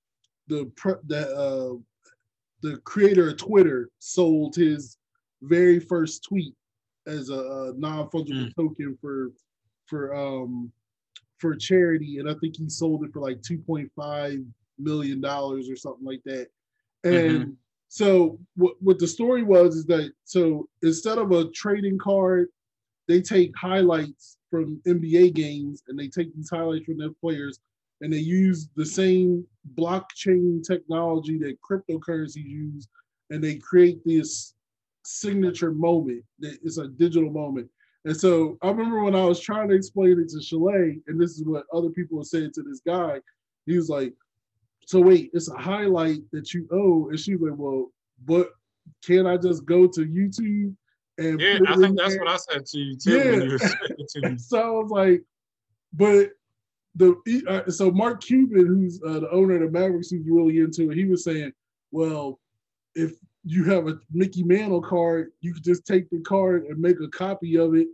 [0.48, 0.72] the
[1.08, 1.78] the uh
[2.62, 4.98] the creator of twitter sold his
[5.42, 6.54] very first tweet
[7.08, 9.32] as a, a non-fungible token for
[9.86, 10.72] for um
[11.46, 14.46] for charity and i think he sold it for like 2.5
[14.80, 16.48] million dollars or something like that
[17.04, 17.52] and mm-hmm.
[17.88, 22.48] so what, what the story was is that so instead of a trading card
[23.08, 27.60] they take highlights from NBA games and they take these highlights from their players
[28.02, 32.88] and they use the same blockchain technology that cryptocurrencies use
[33.30, 34.56] and they create this
[35.04, 36.24] signature moment.
[36.40, 37.70] that It's a digital moment.
[38.06, 41.32] And so I remember when I was trying to explain it to Chalet, and this
[41.32, 43.20] is what other people were saying to this guy,
[43.66, 44.14] he was like,
[44.86, 47.10] So wait, it's a highlight that you owe.
[47.10, 47.92] And she was like, Well,
[48.26, 48.52] but
[49.04, 50.76] can't I just go to YouTube
[51.18, 52.24] and Yeah, I think that's there?
[52.24, 53.58] what I said to you too Yeah.
[53.98, 54.38] you to me.
[54.38, 55.24] so I was like,
[55.94, 56.30] but
[56.96, 57.16] the
[57.48, 60.98] uh, so Mark Cuban, who's uh, the owner of the Mavericks, who's really into it,
[60.98, 61.52] he was saying,
[61.92, 62.40] well,
[62.94, 63.14] if
[63.46, 67.08] you have a Mickey Mantle card, you could just take the card and make a
[67.10, 67.88] copy of it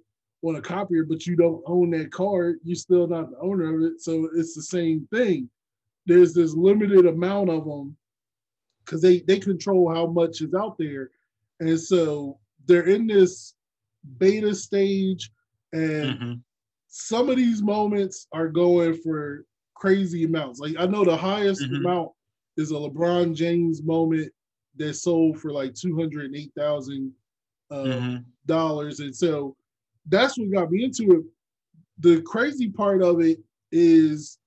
[0.43, 2.59] on a copier, but you don't own that card.
[2.63, 5.49] You're still not the owner of it, so it's the same thing.
[6.05, 7.95] There's this limited amount of them
[8.83, 11.11] because they they control how much is out there,
[11.59, 13.53] and so they're in this
[14.17, 15.31] beta stage,
[15.73, 16.41] and Mhm.
[16.87, 20.59] some of these moments are going for crazy amounts.
[20.59, 21.79] Like I know the highest Mhm.
[21.79, 22.11] amount
[22.57, 24.33] is a LeBron James moment
[24.77, 27.13] that sold for like two hundred and eight thousand
[27.69, 28.25] uh, Mhm.
[28.45, 29.55] dollars, and so
[30.07, 31.23] that's what got me into it.
[31.99, 33.39] The crazy part of it
[33.71, 34.39] is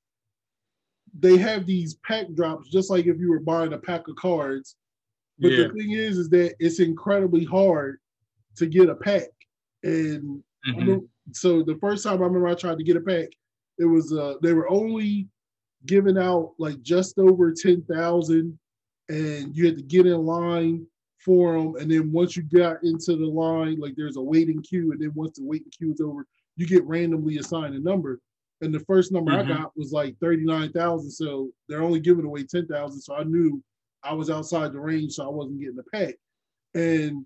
[1.20, 4.76] they have these pack drops, just like if you were buying a pack of cards.
[5.38, 5.68] But Yeah.
[5.68, 8.00] the thing is, is that it's incredibly hard
[8.56, 9.30] to get a pack,
[9.82, 10.76] and Mhm.
[10.76, 13.28] remember- so the first time I remember I tried to get a pack,
[13.78, 15.28] it was uh they were only
[15.86, 18.58] giving out like just over ten thousand,
[19.08, 20.86] and you had to get in line
[21.18, 21.76] for them.
[21.76, 25.12] And then once you got into the line, like there's a waiting queue, and then
[25.14, 28.20] once the waiting queue is over, you get randomly assigned a number.
[28.60, 29.44] And the first number Mhm.
[29.44, 33.00] I got was like thirty nine thousand, so they're only giving away ten thousand.
[33.00, 33.62] So I knew
[34.02, 36.14] I was outside the range, so I wasn't getting the pack.
[36.74, 37.24] And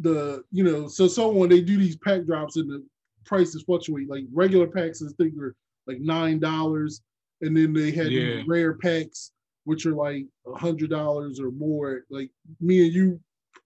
[0.00, 2.84] the you know so so on they do these pack drops and the
[3.24, 5.54] prices fluctuate like regular packs i think are
[5.86, 7.00] like nine dollars
[7.40, 8.42] and then they had Yeah.
[8.46, 9.32] rare packs
[9.66, 13.20] which are like a hundred dollars or more like me and you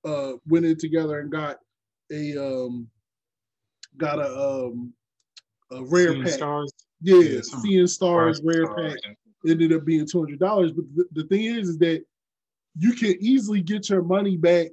[0.05, 1.59] uh went in together and got
[2.11, 2.89] a um
[3.99, 4.93] got a um
[5.71, 6.73] a rare Seeing pack stars.
[7.03, 8.97] yeah, Yeah, seeing stars Stars, rare stars.
[9.05, 10.73] pack ended up being two hundred dollars.
[10.73, 12.03] But the, the thing is, is that
[12.79, 14.69] you can easily get your money back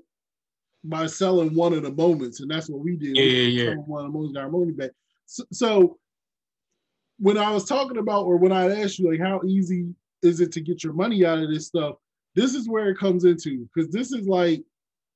[0.84, 3.16] by selling one of the moments, and that's what we did.
[3.18, 3.76] Yeah, We yeah, yeah.
[3.76, 4.92] One of the moments got our money back.
[5.26, 5.98] So, so
[7.20, 10.52] when I was talking about, or when I asked you, like, how easy is it
[10.54, 11.96] to get your money out of this stuff?
[12.36, 14.64] This is where it comes into because this is like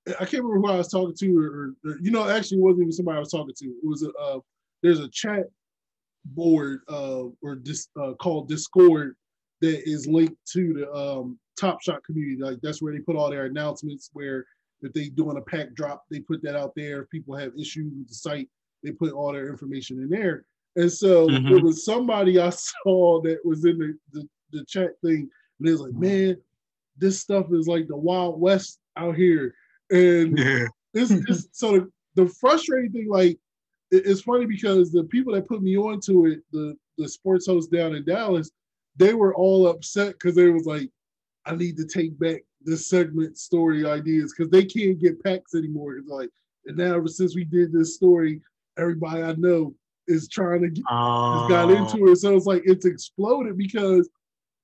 [0.07, 2.81] I can't remember who I was talking to, or, or you know, actually, it wasn't
[2.81, 3.65] even somebody I was talking to.
[3.65, 4.39] It was a uh,
[4.81, 5.45] there's a chat
[6.25, 9.15] board uh, or dis, uh, called Discord
[9.61, 12.41] that is linked to the um, Top Shot community.
[12.41, 14.09] Like that's where they put all their announcements.
[14.13, 14.45] Where
[14.81, 17.03] if they doing a pack drop, they put that out there.
[17.03, 18.49] If people have issues with the site,
[18.83, 20.45] they put all their information in there.
[20.75, 21.49] And so Mhm.
[21.49, 22.49] there was somebody I
[22.83, 26.37] saw that was in the, the, the chat thing, and was like, "Man,
[26.97, 29.53] this stuff is like the Wild West out here."
[29.91, 30.67] And Yeah.
[30.93, 33.39] this is so the, the frustrating thing, like
[33.91, 37.71] it- it's funny because the people that put me onto it, the the sports host
[37.71, 38.51] down in Dallas,
[38.97, 40.89] they were all upset because they was like,
[41.45, 45.95] I need to take back this segment story ideas because they can't get packs anymore.
[45.97, 46.29] It's like,
[46.67, 48.39] and now ever since we did this story,
[48.77, 49.73] everybody I know
[50.07, 51.75] is trying to get has got Oh.
[51.75, 52.17] into it.
[52.17, 54.09] So it's like it's exploded because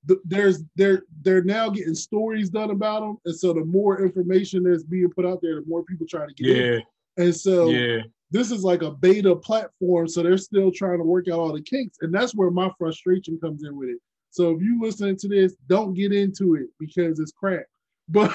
[0.07, 4.63] the, there's they're they're now getting stories done about them, and so the more information
[4.63, 6.73] that's being put out there, the more people trying to get in.
[6.73, 6.79] Yeah.
[7.23, 8.01] And so Yeah.
[8.31, 11.61] this is like a beta platform, so they're still trying to work out all the
[11.61, 13.97] kinks, and that's where my frustration comes in with it.
[14.29, 17.63] So if you listening to this, don't get into it because it's crap.
[18.09, 18.31] But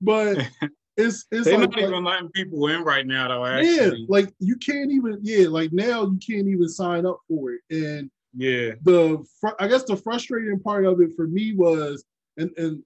[0.00, 0.38] but
[0.96, 3.60] it's it's They're like, not even letting people in right now, though.
[3.60, 7.60] yeah, like you can't even yeah, like now you can't even sign up for it,
[7.70, 8.74] and Yeah.
[8.82, 12.04] the fr- I guess the frustrating part of it for me was,
[12.36, 12.82] and and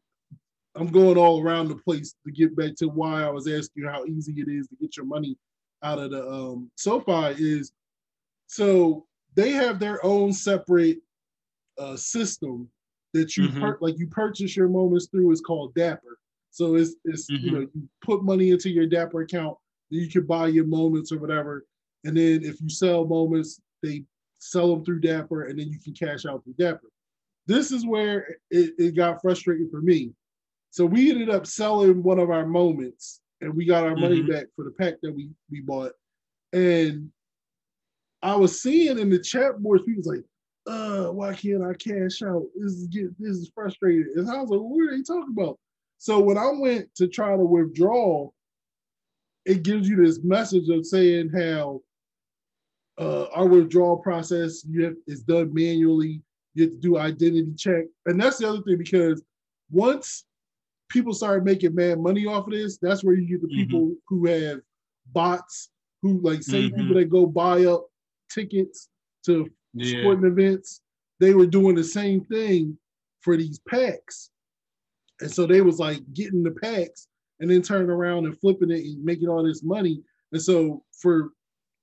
[0.74, 3.88] I'm going all around the place to get back to why I was asking you
[3.90, 5.36] how easy it is to get your money
[5.82, 7.72] out of the um SoFi is,
[8.46, 10.98] so they have their own separate
[11.78, 12.68] uh system
[13.12, 13.60] that you Mhm.
[13.60, 15.30] per- like you purchase your moments through.
[15.32, 16.18] It's called Dapper.
[16.50, 17.52] So it's it's you Mhm.
[17.52, 19.58] know you put money into your Dapper account,
[19.90, 21.66] then you can buy your moments or whatever,
[22.04, 24.04] and then if you sell moments, they
[24.42, 26.88] sell them through Dapper, and then you can cash out through Dapper.
[27.46, 30.12] This is where it, it got frustrating for me.
[30.70, 34.28] So we ended up selling one of our moments, and we got our money Mhm.
[34.28, 35.92] back for the pack that we we bought.
[36.52, 37.12] And
[38.22, 40.24] I was seeing in the chat boards, people was like,
[40.66, 42.46] "Uh, why can't I cash out?
[42.56, 45.58] This is get this is frustrating." And I was like, "What are they talking about?"
[45.98, 48.30] So when I went to try to withdraw,
[49.44, 51.82] it gives you this message of saying how
[53.02, 56.22] uh, our withdrawal process you have, is done manually.
[56.54, 59.22] You have to do identity check, and that's the other thing because
[59.70, 60.24] once
[60.88, 63.56] people start making mad money off of this, that's where you get the Mhm.
[63.56, 64.60] people who have
[65.12, 65.70] bots
[66.02, 66.76] who like same Mhm.
[66.76, 67.90] people that go buy up
[68.30, 68.88] tickets
[69.24, 70.00] to Yeah.
[70.00, 70.82] sporting events.
[71.20, 72.78] They were doing the same thing
[73.20, 74.30] for these packs,
[75.20, 77.08] and so they was like getting the packs
[77.40, 80.02] and then turning around and flipping it and making all this money.
[80.32, 81.32] And so for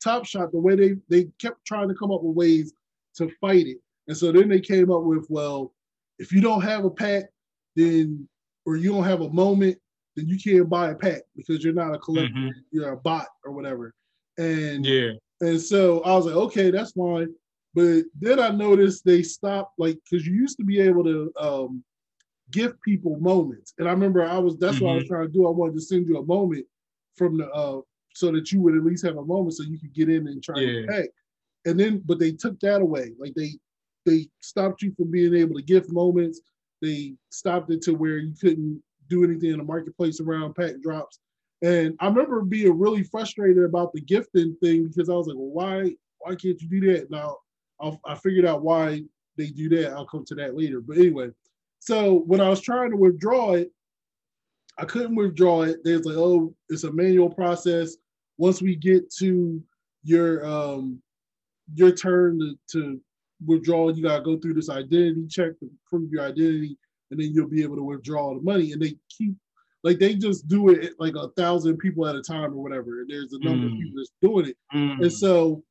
[0.03, 2.73] Top Shot, the way they they kept trying to come up with ways
[3.15, 3.77] to fight it.
[4.07, 5.73] And so then they came up with, well,
[6.17, 7.25] if you don't have a pack,
[7.75, 8.27] then
[8.65, 9.77] or you don't have a moment,
[10.15, 12.53] then you can't buy a pack because you're not a collector, Mhm.
[12.71, 13.93] you're a bot or whatever.
[14.37, 15.11] And Yeah.
[15.41, 17.33] and so I was like, okay, that's fine.
[17.73, 21.83] But then I noticed they stopped, like, because you used to be able to um,
[22.51, 23.73] give people moments.
[23.77, 25.47] And I remember I was, that's what I was trying to do.
[25.47, 26.65] I wanted to send you a moment
[27.15, 27.81] from the, uh,
[28.13, 30.43] so that you would at least have a moment so you could get in and
[30.43, 30.81] try Yeah.
[30.81, 31.09] to pack.
[31.65, 33.13] And then, but they took that away.
[33.19, 33.51] Like they,
[34.05, 36.41] they stopped you from being able to gift moments.
[36.81, 41.19] They stopped it to where you couldn't do anything in the marketplace around pack drops.
[41.61, 45.49] And I remember being really frustrated about the gifting thing because I was like, well,
[45.49, 47.09] why why can't you do that?
[47.11, 47.37] Now
[47.81, 49.03] I'll, I figured out why
[49.37, 49.91] they do that.
[49.91, 50.79] I'll come to that later.
[50.81, 51.29] But anyway,
[51.79, 53.71] so when I was trying to withdraw it,
[54.79, 55.77] I couldn't withdraw it.
[55.83, 57.97] There's like, oh, it's a manual process.
[58.37, 59.61] Once we get to
[60.03, 61.01] your um
[61.75, 63.01] your turn to, to
[63.45, 66.77] withdraw, you gotta go through this identity check to prove your identity,
[67.11, 68.71] and then you'll be able to withdraw the money.
[68.71, 69.33] And they keep
[69.83, 73.01] like they just do it like a thousand people at a time or whatever.
[73.01, 73.79] And there's a number of Mm.
[73.79, 74.57] people that's doing it.
[74.73, 75.01] Mm.
[75.01, 75.63] And so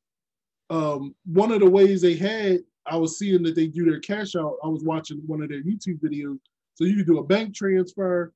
[0.69, 4.35] um, one of the ways they had, I was seeing that they do their cash
[4.35, 4.57] out.
[4.63, 6.37] I was watching one of their YouTube videos.
[6.75, 8.31] So you can do a bank transfer,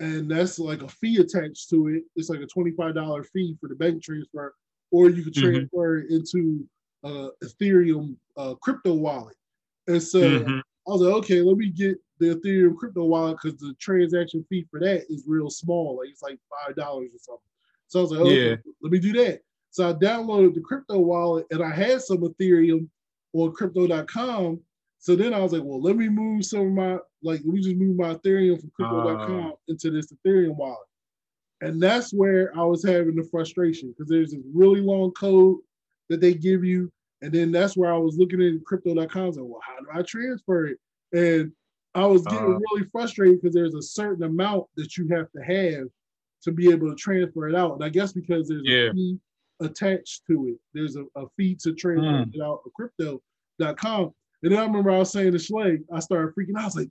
[0.00, 2.04] and that's like a fee attached to it.
[2.16, 4.54] It's like a $25 fee for the bank transfer,
[4.90, 5.40] or you can Mhm.
[5.42, 6.66] transfer it into
[7.04, 9.36] uh, Ethereum uh, crypto wallet.
[9.86, 10.60] And so Mhm.
[10.60, 14.66] I was like, okay, let me get the Ethereum crypto wallet because the transaction fee
[14.70, 15.98] for that is real small.
[15.98, 17.42] Like it's like five dollars or something.
[17.88, 18.56] So I was like, okay, Yeah.
[18.82, 19.42] let me do that.
[19.70, 22.88] So I downloaded the crypto wallet and I had some Ethereum
[23.34, 24.60] on crypto.com.
[25.02, 26.92] So then I was like, well, let me move some of my
[27.22, 30.78] like let me just move my Ethereum from crypto.com into this Ethereum wallet.
[31.62, 35.58] And that's where I was having the frustration because there's this really long code
[36.08, 36.90] that they give you.
[37.22, 39.22] And then that's where I was looking at crypto.com.
[39.22, 40.78] I was like, well, how do I transfer it?
[41.12, 41.52] And
[41.94, 42.58] I was getting Uh.
[42.72, 45.88] really frustrated because there's a certain amount that you have to have
[46.42, 47.74] to be able to transfer it out.
[47.74, 48.90] And I guess because there's Yeah.
[48.90, 49.18] a fee
[49.60, 50.58] attached to it.
[50.72, 54.14] There's a, a fee to transfer it out of crypto.com.
[54.42, 56.62] And then I remember I was saying to Schley, I started freaking out.
[56.62, 56.88] I was like,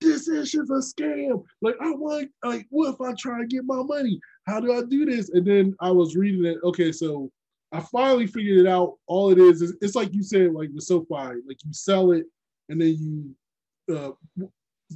[0.00, 1.44] this is just a scam.
[1.62, 4.18] Like, I want, like, what if I try to get my money?
[4.46, 5.30] How do I do this?
[5.30, 6.58] And then I was reading it.
[6.64, 7.30] Okay, so
[7.72, 8.96] I finally figured it out.
[9.06, 12.24] All it is is it's like you said, like with SoFi, like you sell it
[12.68, 12.96] and then
[13.88, 14.10] you uh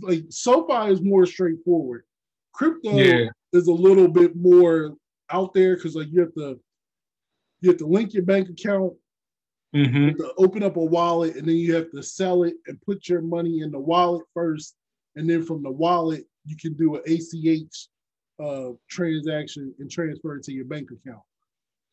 [0.00, 2.04] like SoFi is more straightforward.
[2.52, 3.28] Crypto Yeah.
[3.52, 4.96] is a little bit more
[5.30, 6.58] out there because like you have to
[7.60, 8.94] you have to link your bank account,
[9.74, 10.08] Mm-hmm.
[10.08, 13.08] have to open up a wallet, and then you have to sell it and put
[13.08, 14.76] your money in the wallet first,
[15.16, 17.88] and then from the wallet you can do an ACH
[18.42, 21.22] uh, transaction and transfer it to your bank account.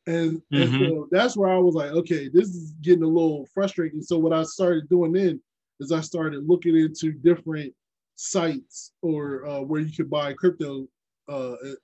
[0.07, 0.79] And, and Mhm.
[0.79, 4.01] so that's where I was like, okay, this is getting a little frustrating.
[4.01, 5.41] So what I started doing then
[5.79, 7.73] is I started looking into different
[8.15, 10.87] sites or uh, where you could buy crypto.
[11.29, 11.77] Uh, and,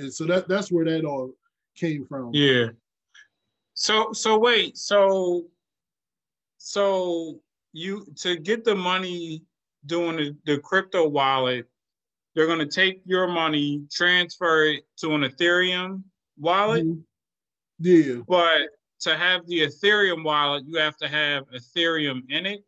[0.00, 1.32] and so that that's where that all
[1.76, 2.34] came from.
[2.34, 2.70] Yeah.
[3.74, 5.46] So so wait, so
[6.58, 7.40] so
[7.72, 9.42] you to get the money
[9.86, 11.66] doing the, the crypto wallet,
[12.34, 16.02] they're gonna take your money, transfer it to an Ethereum
[16.38, 17.02] wallet, Mhm.
[17.78, 18.22] Yeah.
[18.28, 18.68] but
[19.00, 22.64] to have the Ethereum wallet, you have to have Ethereum in it.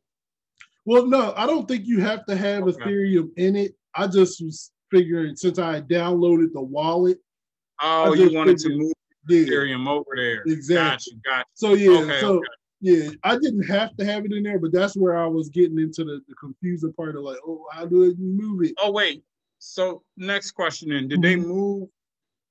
[0.84, 2.80] Well, no, I don't think you have to have Okay.
[2.80, 3.76] Ethereum in it.
[3.94, 7.18] I just was figuring since I downloaded the wallet,
[7.80, 8.92] Oh, you wanted to move
[9.28, 9.46] yeah.
[9.46, 10.42] Ethereum over there.
[10.46, 11.14] Exactly.
[11.24, 11.48] Gotcha, gotcha.
[11.54, 12.46] So yeah, Okay, so okay.
[12.80, 15.78] yeah, I didn't have to have it in there, but that's where I was getting
[15.78, 18.74] into the, the confusing part of like, oh, how do I move it?
[18.78, 19.24] Oh wait.
[19.58, 21.08] So next question then.
[21.08, 21.46] Did they Mhm.
[21.46, 21.88] move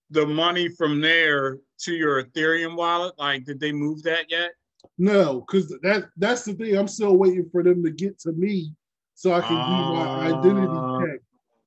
[0.10, 3.14] the money from there to your Ethereum wallet?
[3.18, 4.52] Like did they move that yet?
[4.98, 6.76] No, because that that's the thing.
[6.78, 8.74] I'm still waiting for them to get to me
[9.16, 11.20] so I can do my Ah, identity check.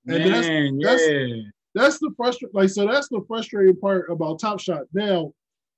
[0.08, 1.42] And that's- Man, that's- yeah.
[1.76, 4.84] That's the frustrating like so that's the frustrating part about Top Shot.
[4.94, 5.32] Now,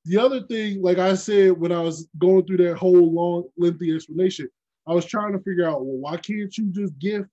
[0.05, 3.94] the other thing, like I said when I was going through that whole long, lengthy
[3.94, 4.49] explanation,
[4.86, 7.28] I was trying to figure out, well, why can't you just gift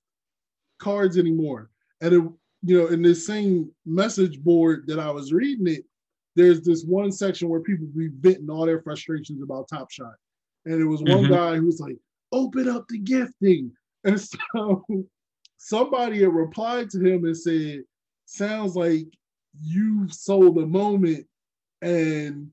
[0.79, 1.69] cards anymore?
[2.01, 2.23] And it,
[2.63, 5.85] you know, in this same message board that I was reading it,
[6.35, 10.15] there's this one section where people be venting all their frustrations about Top Shot.
[10.65, 11.29] And it was one Mhm.
[11.29, 11.97] guy who was like,
[12.31, 13.71] open up the gifting.
[14.03, 14.19] And
[14.55, 14.83] so
[15.57, 17.83] somebody had replied to him and said,
[18.25, 19.07] sounds like
[19.61, 21.25] you sold a moment
[21.81, 22.49] and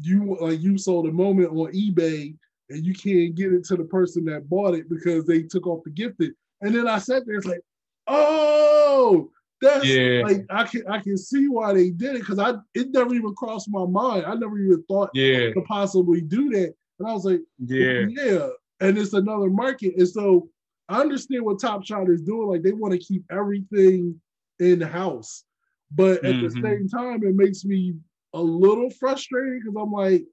[0.00, 2.36] you like you sold a moment on eBay
[2.70, 5.82] and you can't get it to the person that bought it because they took off
[5.84, 6.32] the gifted.
[6.60, 7.60] And then I sat there, it's like,
[8.06, 10.20] oh, that's Yeah.
[10.22, 13.34] like I can I can see why they did it because I it never even
[13.34, 14.26] crossed my mind.
[14.26, 15.50] I never even thought Yeah.
[15.52, 16.74] to possibly do that.
[16.98, 18.06] And I was like, Yeah.
[18.08, 18.48] yeah,
[18.80, 19.94] and it's another market.
[19.96, 20.48] And so
[20.88, 22.48] I understand what Top Shot is doing.
[22.48, 24.20] Like they want to keep everything
[24.60, 25.44] in house,
[25.90, 26.62] but at the Mhm.
[26.62, 27.94] same time, it makes me
[28.32, 30.26] a little frustrated because I'm like,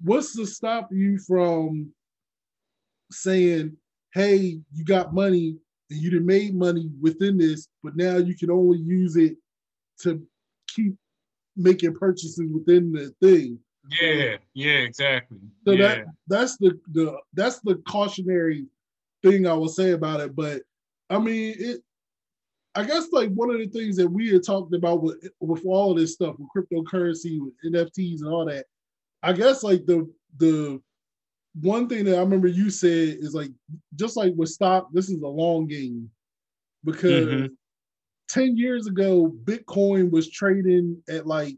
[0.00, 1.92] what's to stop you from
[3.10, 3.76] saying,
[4.14, 5.58] "Hey, you got money
[5.90, 9.36] and you done made money within this, but now you can only use it
[10.00, 10.26] to
[10.68, 10.96] keep
[11.56, 13.58] making purchases within the thing."
[14.00, 14.38] Yeah.
[14.54, 15.38] Yeah, exactly.
[15.64, 15.88] So yeah.
[15.88, 18.66] that that's the the that's the cautionary
[19.22, 20.34] thing I will say about it.
[20.34, 20.62] But
[21.10, 21.82] I mean, it.
[22.74, 25.92] I guess like one of the things that we had talked about with with all
[25.92, 28.66] of this stuff with cryptocurrency, with NFTs and all that.
[29.22, 30.80] I guess like the the
[31.60, 33.50] one thing that I remember you said is like
[33.96, 36.10] just like with stock, this is a long game
[36.84, 37.50] because Mhm.
[38.28, 41.56] ten years ago Bitcoin was trading at like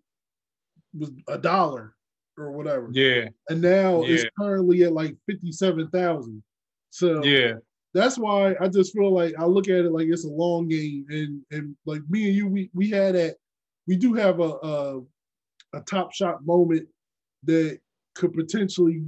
[0.98, 1.94] was a dollar
[2.36, 3.28] or whatever yeah.
[3.48, 6.42] and now it's currently at like 57,000.
[6.90, 7.54] So Yeah.
[7.94, 11.06] That's why I just feel like I look at it like it's a long game
[11.08, 13.36] and and like me and you we we had that
[13.86, 15.00] we do have a a,
[15.74, 16.88] a top shot moment
[17.44, 17.78] that
[18.14, 19.02] could potentially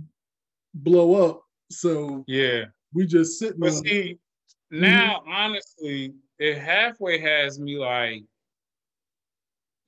[0.74, 1.42] blow up.
[1.70, 2.66] So Yeah.
[2.92, 3.88] we just sitting But on it.
[3.88, 4.18] see,
[4.70, 8.22] now honestly, it halfway has me like,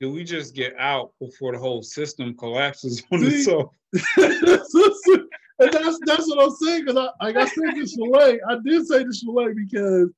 [0.01, 3.26] do we just get out before the whole system collapses on See?
[3.26, 3.74] itself?
[5.61, 8.87] and that's that's what I'm saying because I like I said to Chalet, I did
[8.87, 10.11] say to Chalet because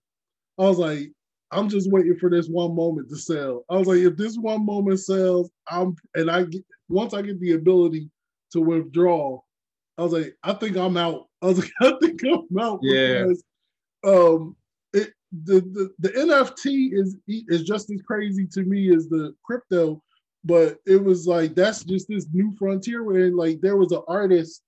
[0.58, 1.10] I was like,
[1.50, 3.64] I'm just waiting for this one moment to sell.
[3.70, 7.40] I was like, if this one moment sells, I'm and I get once I get
[7.40, 8.10] the ability
[8.52, 9.40] to withdraw,
[9.98, 11.28] I was like, I think I'm out.
[11.42, 13.24] I was like, I think I'm out Yeah.
[13.24, 13.44] because
[14.02, 14.56] um
[14.92, 15.12] it
[15.44, 20.02] the, the the NFT is is just as crazy to me as the crypto,
[20.44, 24.62] but it was like that's just this new frontier where like there was an artist,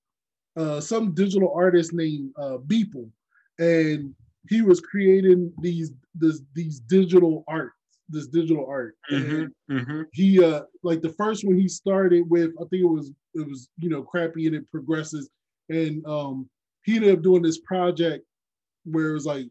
[0.56, 3.10] uh, some digital artist named uh, Beeple,
[3.58, 4.14] and
[4.48, 7.72] he was creating these this, these digital art
[8.08, 8.96] this digital art.
[9.08, 12.90] hmm And hmm he uh like the first one he started with, I think it
[12.90, 15.30] was it was you know crappy and it progresses,
[15.68, 16.48] and um
[16.84, 18.24] he ended up doing this project
[18.84, 19.46] where it was like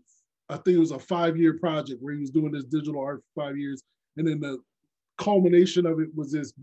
[0.50, 3.24] I think it was a five year project where he was doing this digital art
[3.34, 3.84] for five years,
[4.18, 4.60] and then the
[5.18, 6.54] culmination of it was this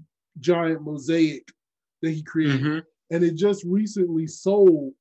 [0.40, 1.46] giant mosaic
[2.02, 2.78] that he created, hmm
[3.10, 4.92] and it just recently sold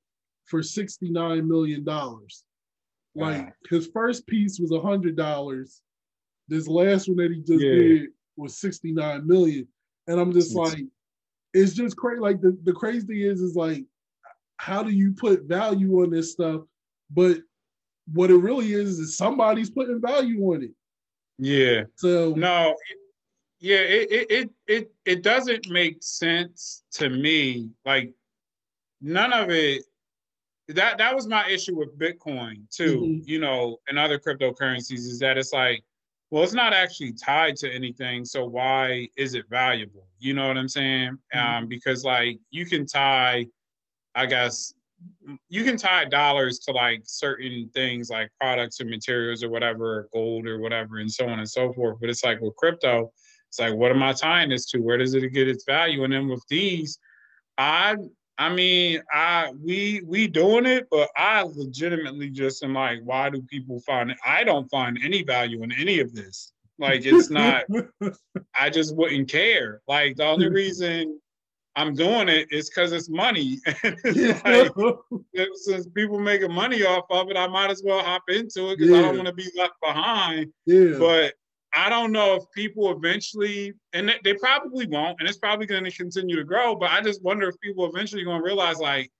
[0.46, 2.44] for sixty nine million dollars.
[3.16, 3.54] Like Wow.
[3.70, 5.82] his first piece was a hundred dollars.
[6.48, 7.72] This last one that he just Yeah.
[7.76, 9.68] did was sixty nine million,
[10.08, 10.86] and I'm just like,
[11.54, 12.22] it's just crazy.
[12.22, 13.84] Like the the crazy thing is, is like,
[14.58, 16.62] how do you put value on this stuff?
[17.12, 17.40] But
[18.14, 20.72] what it really is is somebody's putting value on it.
[21.40, 21.84] Yeah.
[21.96, 22.76] So No,
[23.60, 27.72] yeah, it, it it it it doesn't make sense to me.
[27.86, 28.14] Like
[29.02, 29.84] none of it.
[30.70, 33.00] That that was my issue with Bitcoin too.
[33.00, 33.28] Mhm.
[33.28, 35.84] You know, and other cryptocurrencies is that it's like,
[36.30, 38.26] well, it's not actually tied to anything.
[38.26, 40.08] So why is it valuable?
[40.20, 41.18] You know what I'm saying?
[41.34, 43.48] Um, because like you can tie,
[44.14, 44.74] I guess,
[45.48, 50.48] you can tie dollars to like certain things like products or materials or whatever, gold
[50.48, 51.98] or whatever, and so on and so forth.
[52.02, 53.14] But it's like with crypto,
[53.50, 54.80] it's like, what am I tying this to?
[54.80, 56.04] Where does it get its value?
[56.04, 57.00] And then with these,
[57.58, 57.96] I
[58.38, 63.42] I mean, I we we doing it, but I legitimately just am like, why do
[63.42, 64.18] people find it?
[64.26, 66.54] I don't find any value in any of this.
[66.78, 67.64] Like it's not
[68.60, 69.82] I just wouldn't care.
[69.88, 71.20] Like the only reason
[71.76, 73.60] I'm doing it is because it's money.
[74.04, 78.72] It's like, since people making money off of it, I might as well hop into
[78.72, 80.52] it because I don't want to be left behind.
[80.66, 81.34] yeah, But
[81.74, 85.92] I don't know if people eventually, and they- probably won't, and it's probably going to
[85.92, 86.76] continue to grow.
[86.76, 89.12] But I just wonder if people eventually going to realize like,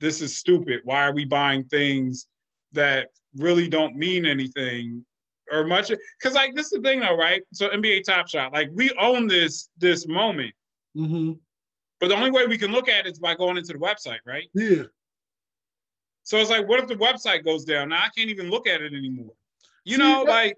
[0.00, 0.80] this is stupid.
[0.84, 2.26] Why are we buying things
[2.72, 5.04] that really don't mean anything
[5.52, 5.88] or much?
[6.18, 7.42] Because like this is the thing though, right?
[7.52, 10.54] So NBA Top Shot, like we own this this moment,
[10.94, 11.32] hmm
[11.98, 14.20] but the only way we can look at it is by going into the website,
[14.24, 14.48] right?
[14.54, 14.84] yeah.
[16.22, 17.90] So it's like, what if the website goes down?
[17.90, 19.32] Now I can't even look at it anymore.
[19.84, 20.56] You See, know, that- like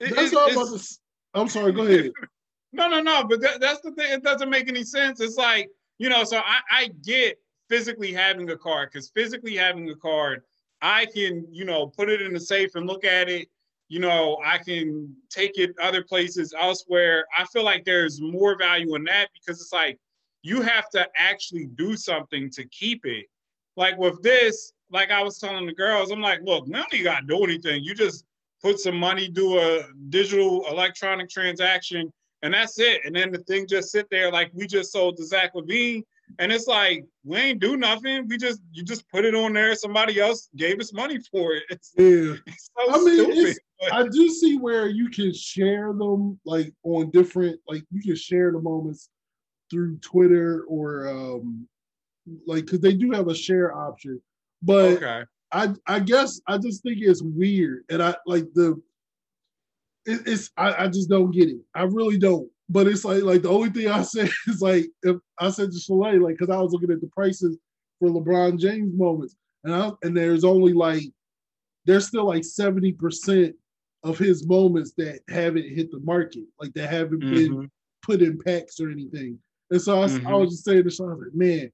[0.00, 0.74] it- That's it- all I'm about to.
[0.76, 1.00] s-
[1.34, 1.72] I'm sorry.
[1.72, 2.12] Go ahead.
[2.72, 3.24] No, no, no.
[3.24, 4.12] But that, that's the thing.
[4.12, 5.20] It doesn't make any sense.
[5.20, 7.38] It's like, you know, so I, I get
[7.70, 10.42] physically having a card because physically having a card,
[10.82, 13.48] I can, you know, put it in the safe and look at it.
[13.88, 17.24] You know, I can take it other places elsewhere.
[17.38, 19.98] I feel like there's more value in that because it's like
[20.42, 23.24] you have to actually do something to keep it.
[23.76, 27.04] Like with this, like I was telling the girls, I'm like, look, we don't even
[27.04, 27.84] got to do anything.
[27.84, 28.24] You just
[28.62, 33.02] put some money, do a digital electronic transaction, and that's it.
[33.04, 36.02] And then the thing just sit there like we just sold to Zach LaVine.
[36.40, 38.26] And it's like we ain't do nothing.
[38.26, 39.74] We just you just put it on there.
[39.76, 41.62] Somebody else gave us money for it.
[41.70, 42.34] It's, Yeah.
[42.46, 43.36] it's so I mean, stupid.
[43.38, 48.02] it's- but- I do see where you can share them like on different like you
[48.02, 49.08] can share the moments
[49.70, 51.68] through Twitter or um
[52.46, 54.20] like because they do have a share option.
[54.62, 55.22] But okay.
[55.60, 58.68] I I guess I just think it's weird and I like the
[60.06, 61.58] it, it's I, I just don't get it.
[61.74, 62.48] I really don't.
[62.68, 65.78] But it's like like the only thing I said is like if I said to
[65.78, 67.58] Chalet like because I was looking at the prices
[67.98, 71.02] for LeBron James moments and I, and there's only like
[71.86, 73.54] there's still like seventy percent
[74.02, 77.70] of his moments that haven't hit the market like that haven't been Mhm.
[78.02, 79.38] put in packs or anything.
[79.70, 81.72] And so I, s- I was just saying to Sean, like, man,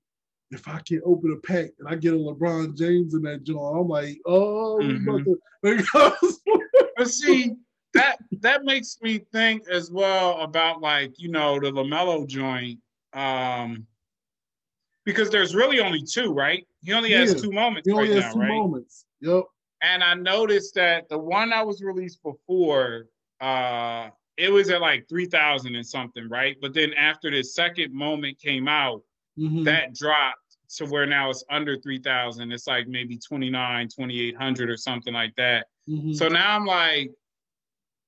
[0.55, 3.77] if I can open a pack and I get a LeBron James in that joint,
[3.79, 6.41] I'm like, oh, we about to- because
[6.97, 7.55] But see,
[7.95, 12.79] that that makes me think as well about like, you know, the LaMelo joint.
[13.15, 13.87] Um
[15.05, 16.67] because there's really only two, right?
[16.81, 18.49] He only has two moments he only right has now, two right?
[18.49, 19.05] moments.
[19.21, 19.45] Yep.
[19.83, 23.07] And I noticed that the one that was released before,
[23.41, 26.57] uh, it was at like 3,000 and something, right?
[26.63, 29.03] But then after the second moment came out,
[29.39, 29.65] Mhm.
[29.65, 30.39] that dropped
[30.77, 32.51] to where now it's under 3,000.
[32.53, 35.67] It's like maybe 29, 2,800 or something like that.
[35.89, 36.15] Mhm.
[36.15, 37.11] So now I'm like,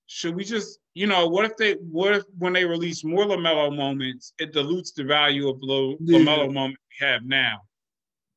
[0.07, 3.75] should we just, you know, what if they, what if when they release more LaMelo
[3.75, 6.19] moments, it dilutes the value of the Yeah.
[6.19, 7.61] LaMelo moment we have now?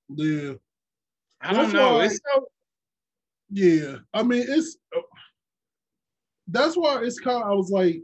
[0.10, 0.54] yeah.
[1.42, 1.94] I don't That's know.
[1.96, 2.48] why- It's so,
[3.50, 4.78] Yeah, I mean it's
[6.48, 8.02] that's why it's kind of I was like,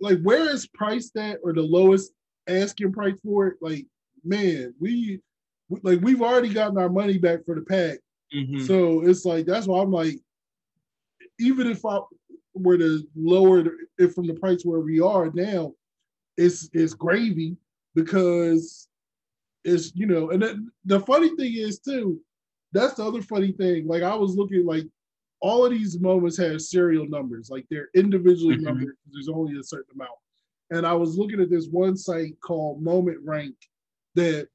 [0.00, 2.12] like where is price at or the lowest
[2.46, 3.56] asking price for it?
[3.62, 3.86] Like,
[4.24, 5.20] man, we
[5.82, 7.98] like we've already gotten our money back for the pack,
[8.34, 8.66] Mhm.
[8.66, 10.18] so it's like that's why I'm like,
[11.38, 12.00] even if I
[12.54, 13.64] were to lower
[13.98, 15.74] it from the price where we are now,
[16.36, 17.56] it's it's gravy
[17.94, 18.88] because
[19.64, 22.20] it's you know, and then the funny thing is too,
[22.72, 23.86] that's the other funny thing.
[23.86, 24.84] Like I was looking like
[25.40, 28.62] all of these moments have serial numbers, like they're individually Mhm.
[28.62, 28.96] numbered.
[29.12, 30.18] There's only a certain amount.
[30.70, 33.54] And I was looking at this one site called Moment Rank
[34.14, 34.48] that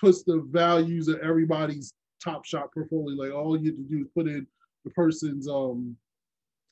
[0.00, 3.16] puts the values of everybody's top shot portfolio.
[3.16, 4.46] Like all you have to do is put in
[4.84, 5.96] the person's um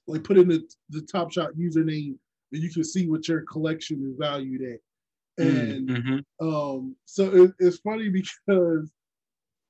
[0.06, 2.16] like put in the, the top shot username
[2.52, 4.80] and you can see what your collection is valued at.
[5.44, 6.24] And Mhm.
[6.40, 8.92] um, so it, it's funny because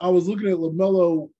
[0.01, 1.31] I was looking at LaMelo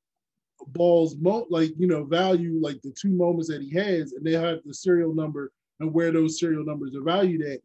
[0.69, 4.33] Ball's mo like you know value like the two moments that he has, and they
[4.33, 7.61] have the serial number and where those serial numbers are valued at.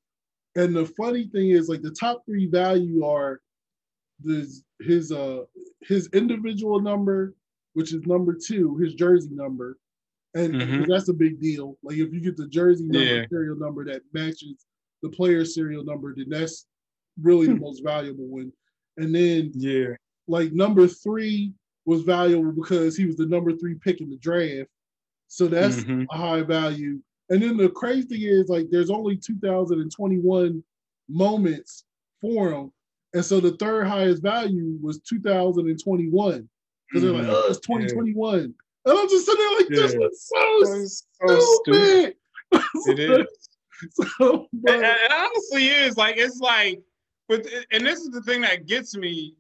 [0.59, 3.39] And the funny thing is, like the top three value are
[4.21, 4.45] the
[4.81, 5.45] his uh
[5.81, 7.33] his individual number,
[7.73, 9.77] which is number two, his jersey number,
[10.35, 10.87] and Mhm.
[10.87, 11.77] that's a big deal.
[11.81, 13.25] Like if you get the jersey number Yeah.
[13.29, 14.65] serial number that matches
[15.01, 16.67] the player serial number, then that's
[17.21, 18.51] really the most valuable one.
[18.97, 19.95] And then Yeah.
[20.27, 21.53] like number three
[21.85, 24.69] was valuable because he was the number three pick in the draft.
[25.29, 26.05] So that's Mhm.
[26.11, 27.01] a high value.
[27.29, 30.63] And then the crazy thing is like there's only 2021
[31.07, 31.83] moments
[32.21, 32.71] for him.
[33.13, 36.49] And so the third highest value was 2021.
[36.87, 37.33] Because they're like, Mhm.
[37.33, 38.39] oh, it's 2021.
[38.39, 38.53] And
[38.85, 39.99] I'm just sitting there like, this Yeah.
[39.99, 42.15] was so so stupid.
[42.51, 42.65] stupid.
[42.87, 43.49] It is.
[44.17, 46.81] so, but- It, it honestly is like it's like,
[47.27, 49.35] but and this is the thing that gets me,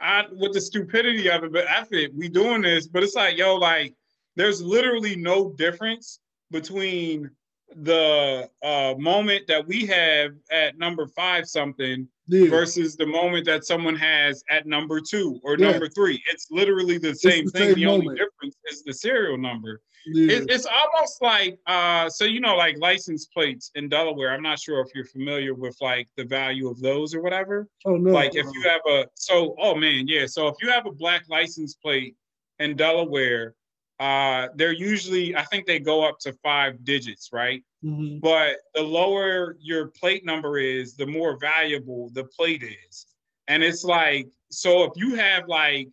[0.00, 1.52] I with the stupidity of it.
[1.52, 3.94] But after it, we doing this, but it's like yo, like
[4.36, 6.18] there's literally no difference
[6.50, 7.30] between
[7.76, 12.48] the uh, moment that we have at number five something yeah.
[12.48, 15.70] versus the moment that someone has at number two or Yeah.
[15.72, 16.22] number three.
[16.30, 17.62] It's literally the same the thing.
[17.70, 19.80] same the only difference is the serial number.
[20.06, 20.36] yeah.
[20.36, 24.32] It, it's almost like uh, so you know, like license plates in Delaware.
[24.32, 27.66] I'm not sure if you're familiar with like the value of those or whatever.
[27.86, 28.12] oh no.
[28.12, 30.26] Like if you have a so oh man, yeah.
[30.26, 32.14] So if you have a black license plate
[32.60, 33.54] in Delaware,
[34.00, 37.62] uh, they're usually I think they go up to five digits, right?
[37.84, 38.20] Mhm.
[38.20, 43.06] But the lower your plate number is, the more valuable the plate is.
[43.46, 45.88] And it's like, so if you have like,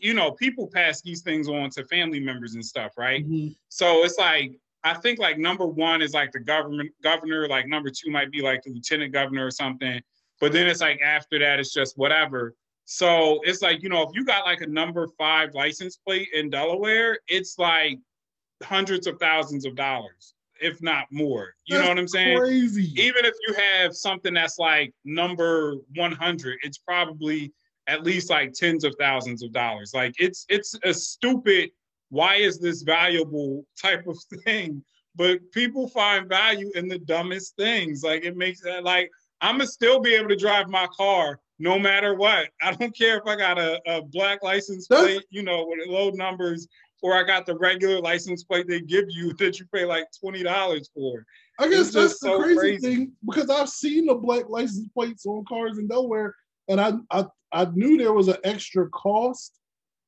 [0.00, 3.26] you know, people pass these things on to family members and stuff, right?
[3.28, 3.54] Mhm.
[3.68, 7.90] So it's like I think like number one is like the government governor, like number
[7.90, 10.02] two might be like the lieutenant governor or something.
[10.40, 12.54] But then it's like after that, it's just whatever.
[12.84, 16.50] So it's like, you know, if you got like a number five license plate in
[16.50, 17.98] Delaware, it's like
[18.62, 21.54] hundreds of thousands of dollars, if not more.
[21.66, 22.38] You know what I'm saying?
[22.38, 22.92] Crazy.
[23.00, 27.52] Even if you have something that's like number 100, it's probably
[27.86, 29.92] at least like tens of thousands of dollars.
[29.94, 31.70] Like it's it's a stupid.
[32.10, 34.84] Why is this valuable type of thing?
[35.16, 38.02] But people find value in the dumbest things.
[38.02, 39.10] Like it makes that like
[39.40, 42.48] I'm gonna still be able to drive my car no matter what.
[42.62, 46.10] I don't care if I got a, a black license plate, you know, with low
[46.10, 46.66] numbers,
[47.02, 50.42] or I got the regular license plate they give you that you pay like twenty
[50.42, 51.24] dollars for.
[51.58, 52.80] I guess It's that's just the so crazy, crazy.
[52.96, 56.34] thing because I've seen the black license plates on cars in Delaware,
[56.68, 59.60] and I I, I knew there was an extra cost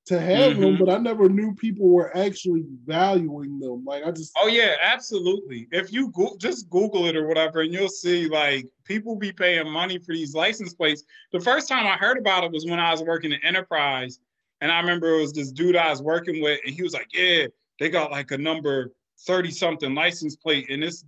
[0.06, 0.78] to have them, Mhm.
[0.78, 3.84] but I never knew people were actually valuing them.
[3.84, 5.66] Like I just Oh yeah, absolutely.
[5.72, 9.68] If you go- just Google it or whatever, and you'll see like people be paying
[9.68, 11.02] money for these license plates.
[11.32, 14.20] The first time I heard about it was when I was working at Enterprise,
[14.60, 17.08] and I remember it was this dude I was working with, and he was like,
[17.12, 17.46] "Yeah,
[17.80, 18.92] they got like a number
[19.26, 21.04] thirty something license plate, and this."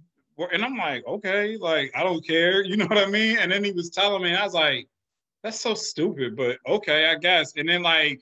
[0.52, 3.38] And I'm like, okay, like I don't care, you know what I mean?
[3.38, 4.86] And then he was telling me, I was like,
[5.42, 7.54] that's so stupid, but okay, I guess.
[7.56, 8.20] And then like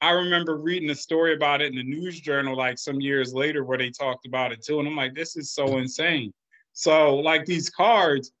[0.00, 3.64] I remember reading a story about it in the news journal like some years later
[3.64, 4.78] where they talked about it too.
[4.78, 6.32] And I'm like, this is so insane.
[6.72, 8.32] So like these cards,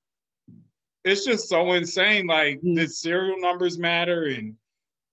[1.04, 2.26] it's just so insane.
[2.26, 2.76] Like Mm.
[2.76, 4.54] the serial numbers matter and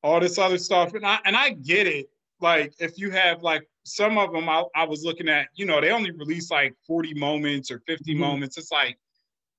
[0.04, 0.94] all this other stuff.
[0.94, 2.10] And I and I get it.
[2.42, 5.80] Like if you have like some of them I, I was looking at, you know,
[5.80, 8.20] they only release like 40 moments or 50 Mhm.
[8.20, 8.58] moments.
[8.58, 8.98] It's like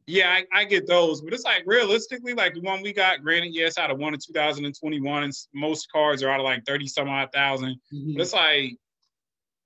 [0.07, 3.55] yeah, I, I get those, but it's like realistically, like the one we got, granted,
[3.55, 7.09] yes, out of one in 2021, and most cards are out of like 30 some
[7.09, 7.77] odd thousand.
[7.93, 8.15] Mhm.
[8.15, 8.77] But it's like,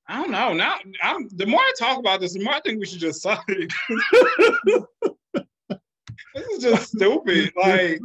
[0.06, 0.54] I don't know.
[0.54, 3.20] Now, I'm the more I talk about this, the more I think we should just
[3.20, 3.72] sell it.
[6.34, 7.52] this is just stupid.
[7.56, 8.00] Like,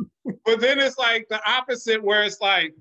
[0.46, 2.74] but then it's like the opposite, where it's like,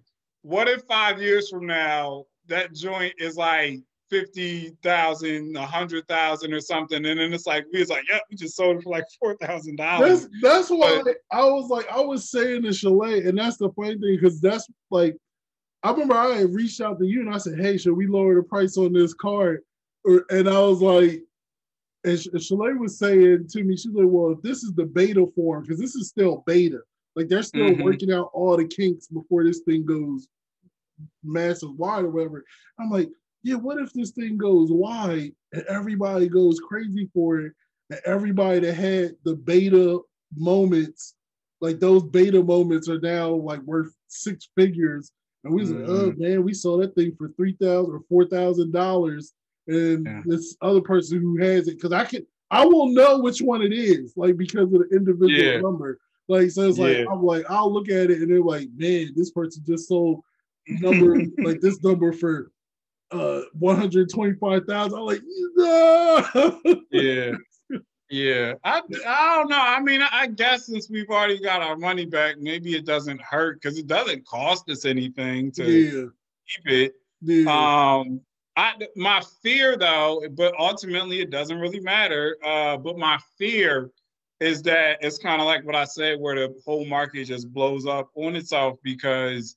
[0.42, 3.78] what if five years from now that joint is like
[4.12, 8.22] fifty thousand, a hundred thousand, or something, and then it's like we was like, yep,
[8.30, 10.28] we just sold it for like four thousand dollars.
[10.28, 11.02] that's that's why
[11.32, 14.68] I was like I was saying to Chalet, and that's the funny thing because that's
[14.90, 15.16] like
[15.82, 18.34] I remember I had reached out to you and I said, "Hey, should we lower
[18.34, 19.62] the price on this card?"
[20.04, 21.22] Or, and I was like,
[22.04, 25.62] and Chalet was saying to me, she's like, "Well, if this is the beta form,
[25.62, 26.80] because this is still beta,
[27.16, 27.82] like they're still Mhm.
[27.82, 30.28] working out all the kinks before this thing goes
[31.24, 32.44] massive wide or whatever."
[32.78, 33.10] I'm like,
[33.42, 37.52] yeah, what if this thing goes wide and everybody goes crazy for it,
[37.90, 39.98] and everybody that had the beta
[40.36, 41.14] moments,
[41.60, 45.12] like those beta moments, are now like worth six figures,
[45.44, 46.22] and we was like, oh mm-hmm.
[46.22, 49.32] man, we saw that thing for three thousand or four thousand dollars,
[49.66, 50.22] and Yeah.
[50.24, 53.72] this other person who has it, because I can, I will know which one it
[53.72, 55.60] is, like because of the individual Yeah.
[55.60, 55.98] number.
[56.28, 57.06] Like so, it's like Yeah.
[57.10, 60.22] I'm like I'll look at it and they're like, man, this person just sold
[60.68, 62.51] number like this number for
[63.12, 64.98] uh 125,000.
[64.98, 65.22] I'm like,
[65.56, 66.60] no.
[66.90, 67.32] yeah.
[68.12, 69.58] Yeah, I, I don't know.
[69.58, 73.62] I mean, I, guess since we've already got our money back, maybe it doesn't hurt
[73.62, 76.04] because it doesn't cost us anything to yeah,
[76.46, 76.94] keep it.
[77.22, 78.20] yeah, Um,
[78.54, 82.36] I my fear though, but ultimately it doesn't really matter.
[82.44, 83.90] Uh, but my fear
[84.40, 87.86] is that it's kind of like what I said, where the whole market just blows
[87.86, 89.56] up on itself because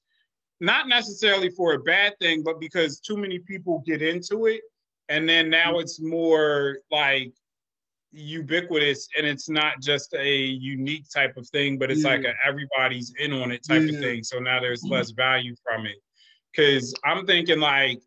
[0.59, 4.61] not necessarily for a bad thing, but because too many people get into it,
[5.09, 5.81] and then now mm-hmm.
[5.81, 7.33] it's more like
[8.11, 12.11] ubiquitous and it's not just a unique type of thing but it's Yeah.
[12.11, 13.97] like a everybody's in on it type Yeah.
[13.97, 15.17] of thing so now there's less mm-hmm.
[15.17, 15.97] value from it
[16.49, 18.01] because i'm thinking like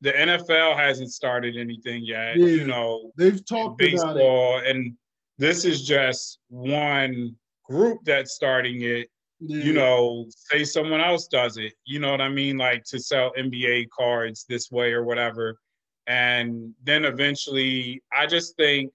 [0.00, 2.46] the nfl hasn't started anything yet Yeah.
[2.46, 3.92] you know they've talked about it.
[3.92, 4.96] baseball and
[5.38, 9.08] this is just one group that's starting it.
[9.46, 11.72] You know say someone else does it.
[11.84, 12.56] You know what i mean?
[12.56, 15.58] Like to sell nba cards this way or whatever.
[16.06, 18.92] And then eventually i just think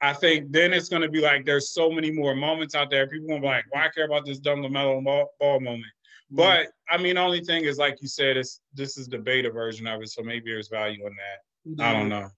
[0.00, 3.06] i think then it's going to be like there's so many more moments out there.
[3.06, 5.84] People going to be like why care about this dumb LaMelo ball, ball moment?
[6.32, 6.36] Mm-hmm.
[6.36, 9.86] But i mean only thing is like you said it's this is the beta version
[9.86, 11.84] of it so maybe there's value in that.
[11.84, 12.28] I don't know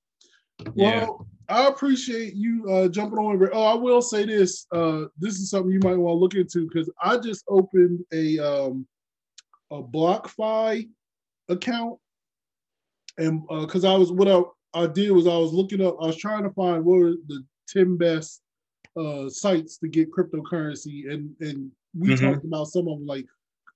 [0.75, 3.49] yeah Well, I appreciate you uh, jumping on.
[3.53, 4.67] Oh, I will say this.
[4.73, 8.39] Uh, this is something you might want to look into because I just opened a
[8.39, 8.87] um,
[9.71, 10.89] a BlockFi
[11.49, 11.99] account,
[13.17, 14.43] and because I was what I,
[14.75, 15.97] I did was I was looking up.
[16.03, 18.43] I was trying to find what were the ten best
[18.97, 22.33] uh, sites to get cryptocurrency, and and we Mhm.
[22.33, 23.27] talked about some of them like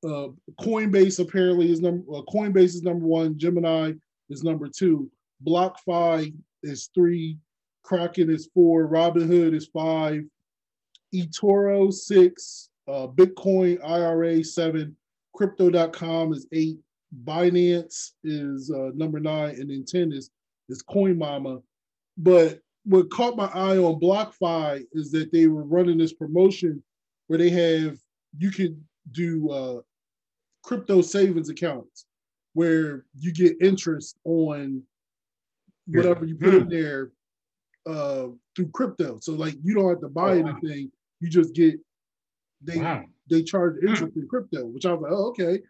[0.04, 0.28] uh,
[0.60, 3.92] Coinbase apparently is number uh, Coinbase is number one, Gemini
[4.28, 5.08] is number two,
[5.46, 7.38] BlockFi is three,
[7.82, 10.22] Kraken is four, Robinhood is five,
[11.14, 14.96] eToro six, uh, Bitcoin IRA seven,
[15.34, 16.78] Crypto.com is eight,
[17.24, 20.30] Binance is uh, number nine, and then ten is
[20.68, 21.58] is Coin Mama.
[22.16, 26.82] But what caught my eye on BlockFi is that they were running this promotion
[27.26, 27.98] where they have
[28.38, 28.80] you could
[29.12, 29.80] do uh,
[30.62, 32.06] crypto savings accounts
[32.54, 34.82] where you get interest on
[35.86, 37.12] whatever you put in there
[37.86, 39.18] uh, through crypto.
[39.20, 40.48] So like you don't have to buy Oh, wow.
[40.50, 41.78] anything; you just get
[42.62, 45.60] they wow they charge interest in crypto, which I was like, oh, okay.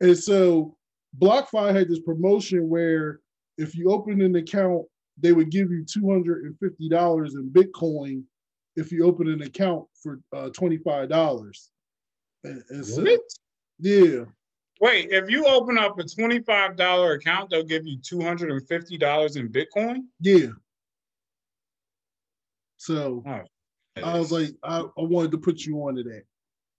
[0.00, 0.76] And so
[1.18, 3.20] BlockFi had this promotion where
[3.56, 4.84] if you open an account,
[5.16, 8.24] they would give you two hundred and fifty dollars in Bitcoin
[8.76, 11.70] if you open an account for uh, twenty five dollars.
[12.42, 13.06] And, and so,
[13.78, 14.24] yeah,
[14.80, 18.66] Wait, if you open up a twenty-five dollar account, they'll give you two hundred and
[18.68, 20.04] fifty dollars in Bitcoin.
[20.20, 20.48] yeah.
[22.76, 23.40] So Oh.
[24.02, 26.24] I was like, I, I wanted to put you onto that.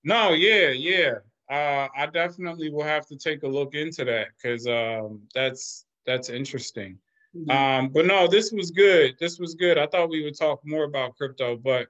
[0.03, 1.13] No, yeah, yeah.
[1.49, 6.29] Uh, I definitely will have to take a look into that because um, that's that's
[6.29, 6.99] interesting.
[7.49, 9.15] Um, but no, this was good.
[9.19, 9.77] This was good.
[9.77, 11.87] I thought we would talk more about crypto, but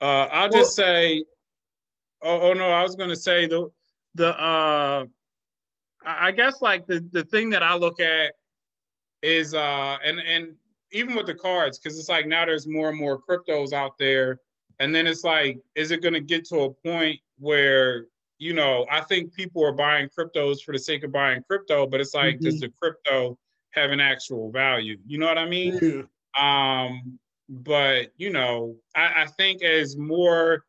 [0.00, 1.24] uh, I'll just say,
[2.22, 3.70] oh, oh no, I was gonna say the
[4.14, 5.04] the uh,
[6.04, 8.34] I guess like the the thing that I look at
[9.22, 10.54] is uh, and and
[10.92, 14.40] even with the cards, because it's like now there's more and more cryptos out there,
[14.78, 18.06] and then it's like, is it gonna get to a point where
[18.38, 22.00] you know, I think people are buying cryptos for the sake of buying crypto, but
[22.00, 23.38] it's like, does the crypto
[23.70, 24.98] have an actual value?
[25.06, 25.78] You know what I mean?
[25.80, 26.02] Yeah,
[26.36, 30.64] Um, but you know, I, I think as more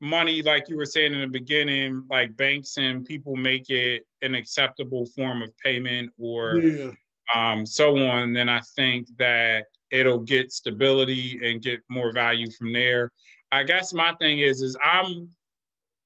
[0.00, 4.34] money, like you were saying in the beginning, like banks and people make it an
[4.34, 6.90] acceptable form of payment or yeah,
[7.34, 12.72] um, so on, then I think that it'll get stability and get more value from
[12.72, 13.10] there.
[13.52, 15.28] I guess my thing is, is I'm.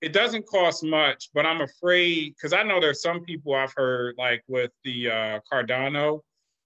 [0.00, 4.14] It doesn't cost much, but I'm afraid because I know there's some people I've heard
[4.16, 6.20] like with the uh, Cardano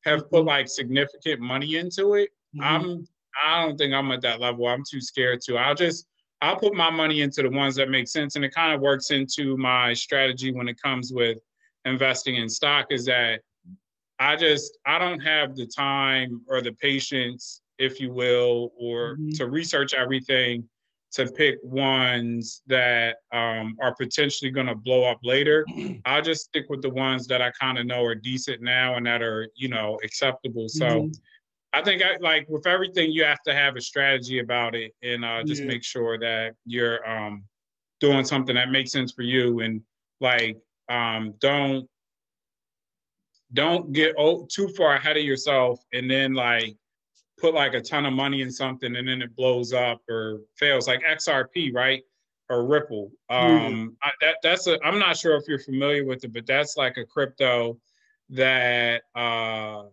[0.05, 0.47] have put Mhm.
[0.47, 2.29] like significant money into it.
[2.55, 2.63] Mhm.
[2.63, 3.07] I'm.
[3.43, 4.67] I don't think I'm at that level.
[4.67, 5.57] I'm too scared to.
[5.57, 6.07] I'll just.
[6.43, 9.13] I'll put my money into the ones that make sense, and it kind of works
[9.13, 11.39] into my strategy when it comes with
[11.85, 12.89] investing in stock.
[12.91, 13.43] Is that
[14.19, 19.35] I just I don't have the time or the patience, if you will, or Mhm.
[19.37, 20.69] to research everything
[21.13, 25.69] to pick ones that um, are potentially going to blow up later.
[26.07, 29.07] I'll just stick with the ones that I kind of know are decent now and
[29.07, 30.69] that are, you know, acceptable.
[30.69, 31.21] So Mhm.
[31.73, 35.25] I think I like with everything, you have to have a strategy about it and
[35.25, 35.69] uh, just Yeah.
[35.69, 37.45] make sure that you're um,
[38.01, 39.83] doing something that makes sense for you and
[40.21, 40.59] like
[40.89, 41.89] um, don't
[43.53, 44.15] don't get
[44.51, 46.75] too far ahead of yourself and then like
[47.39, 50.87] put like a ton of money in something and then it blows up or fails
[50.89, 52.03] like XRP, right?
[52.49, 53.11] Or Ripple.
[53.29, 56.77] Um I, that that's a I'm not sure if you're familiar with it, but that's
[56.77, 57.79] like a crypto
[58.31, 59.85] that uh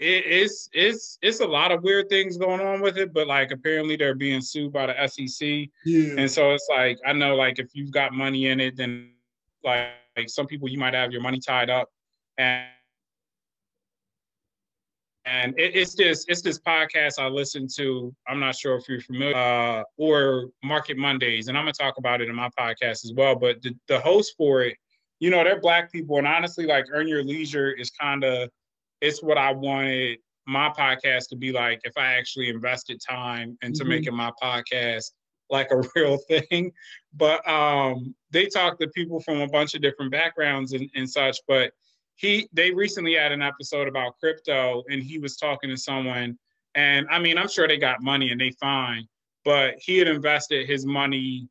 [0.00, 3.50] it, it's it's it's a lot of weird things going on with it, but like
[3.50, 5.68] apparently they're being sued by the SEC.
[5.84, 6.14] Yeah.
[6.16, 9.10] And so it's like I know like if you've got money in it, then
[9.62, 11.88] like, like some people you might have your money tied up
[12.38, 12.66] and
[15.26, 18.14] and it, it's this it's this podcast I listen to.
[18.26, 22.22] I'm not sure if you're familiar uh, or Market Mondays, and I'm gonna talk about
[22.22, 23.36] it in my podcast as well.
[23.36, 24.78] But the, the host for it,
[25.18, 28.48] you know, they're black people, and honestly, like Earn Your Leisure is kind of
[29.00, 33.84] it's what I wanted my podcast to be like if I actually invested time into
[33.84, 33.88] Mhm.
[33.88, 35.12] making my podcast
[35.48, 36.72] like a real thing.
[37.14, 41.38] But um, they talk to people from a bunch of different backgrounds and, and such.
[41.46, 41.72] But
[42.16, 46.38] he they recently had an episode about crypto and he was talking to someone
[46.74, 49.08] and I mean I'm sure they got money and they fine,
[49.44, 51.48] but he had invested his money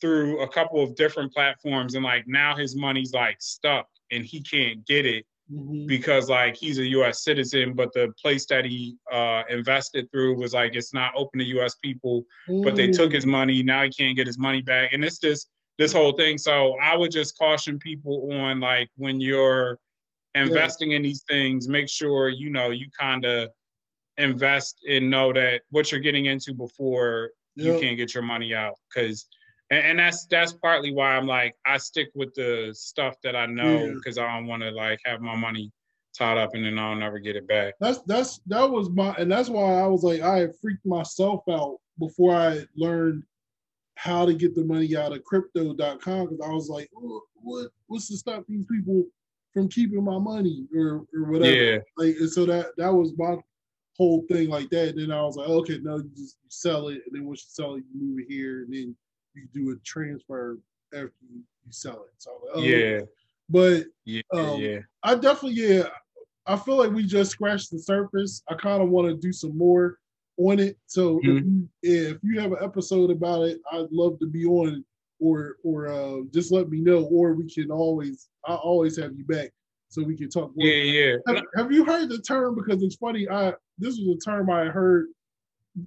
[0.00, 4.40] through a couple of different platforms and like now his money's like stuck and he
[4.40, 5.86] can't get it Mhm.
[5.86, 10.54] because like he's a US citizen, but the place that he uh invested through was
[10.54, 12.24] like it's not open to US people
[12.62, 13.62] but they took his money.
[13.62, 16.38] Now he can't get his money back, and it's just this whole thing.
[16.38, 19.78] So I would just caution people on like when you're
[20.34, 23.50] investing in these things, make sure you know you kind of
[24.16, 28.74] invest and know that what you're getting into before you can't get your money out.
[28.88, 29.26] Because
[29.70, 33.46] and, and that's that's partly why I'm like I stick with the stuff that I
[33.46, 33.92] know Yeah.
[33.94, 35.72] because I don't want to like have my money
[36.16, 37.74] tied up and then I'll never get it back.
[37.80, 41.42] That's that's that was my and that's why I was like I had freaked myself
[41.50, 43.22] out before I learned
[43.96, 48.08] how to get the money out of crypto.com because I was like, "Oh, what what's
[48.08, 49.04] to stop these people
[49.54, 51.54] from keeping my money or or whatever.
[51.54, 51.78] Yeah.
[51.96, 53.36] Like and so that that was my
[53.96, 54.90] whole thing like that.
[54.90, 57.46] And then I was like, okay, no, you just you sell it, and then once
[57.46, 58.96] you sell it, you move it here, and then
[59.34, 60.58] you do a transfer
[60.92, 62.14] after you, you sell it.
[62.18, 63.00] So I was like, oh, Yeah.
[63.48, 64.78] But Yeah, um, yeah.
[65.02, 65.88] I definitely, yeah,
[66.46, 68.42] I feel like we just scratched the surface.
[68.48, 69.98] I kind of want to do some more
[70.36, 70.76] on it.
[70.86, 74.68] So if, you, if you have an episode about it, I'd love to be on
[74.68, 74.84] it,
[75.20, 79.24] or or uh, just let me know, or we can always, I always have you
[79.24, 79.52] back
[79.88, 80.50] so we can talk.
[80.56, 80.66] more.
[80.66, 81.16] Yeah, yeah.
[81.26, 82.56] Have, have you heard the term?
[82.56, 83.28] Because it's funny.
[83.28, 85.06] I this was a term I heard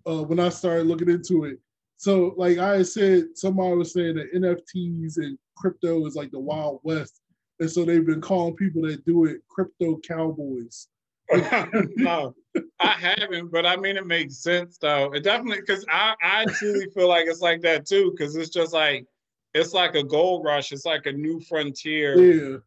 [0.05, 1.59] uh, when I started looking into it.
[1.97, 6.79] So, like I said, somebody was saying that NFTs and crypto is like the Wild
[6.83, 7.21] West,
[7.59, 10.87] and so they've been calling people that do it crypto cowboys.
[11.97, 12.35] no,
[12.79, 15.11] I haven't, but I mean it makes sense though.
[15.11, 18.73] It definitely because I I truly feel like it's like that too because it's just
[18.73, 19.05] like
[19.53, 20.71] it's like a gold rush.
[20.71, 22.57] It's like a new frontier Yeah,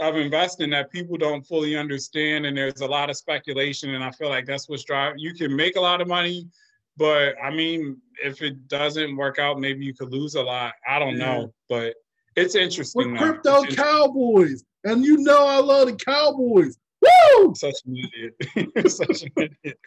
[0.00, 3.94] of investing that people don't fully understand, and there's a lot of speculation.
[3.94, 5.18] And I feel like that's what's driving.
[5.18, 6.48] You can make a lot of money,
[6.96, 10.74] but I mean, if it doesn't work out, maybe you could lose a lot.
[10.88, 11.26] I don't Yeah.
[11.40, 11.94] know, but
[12.36, 13.12] it's interesting.
[13.12, 13.32] with though.
[13.32, 16.76] crypto It's cowboys, and you know I love the Cowboys.
[17.00, 17.54] Woo!
[17.56, 18.90] such an idiot.
[18.90, 19.78] such an idiot.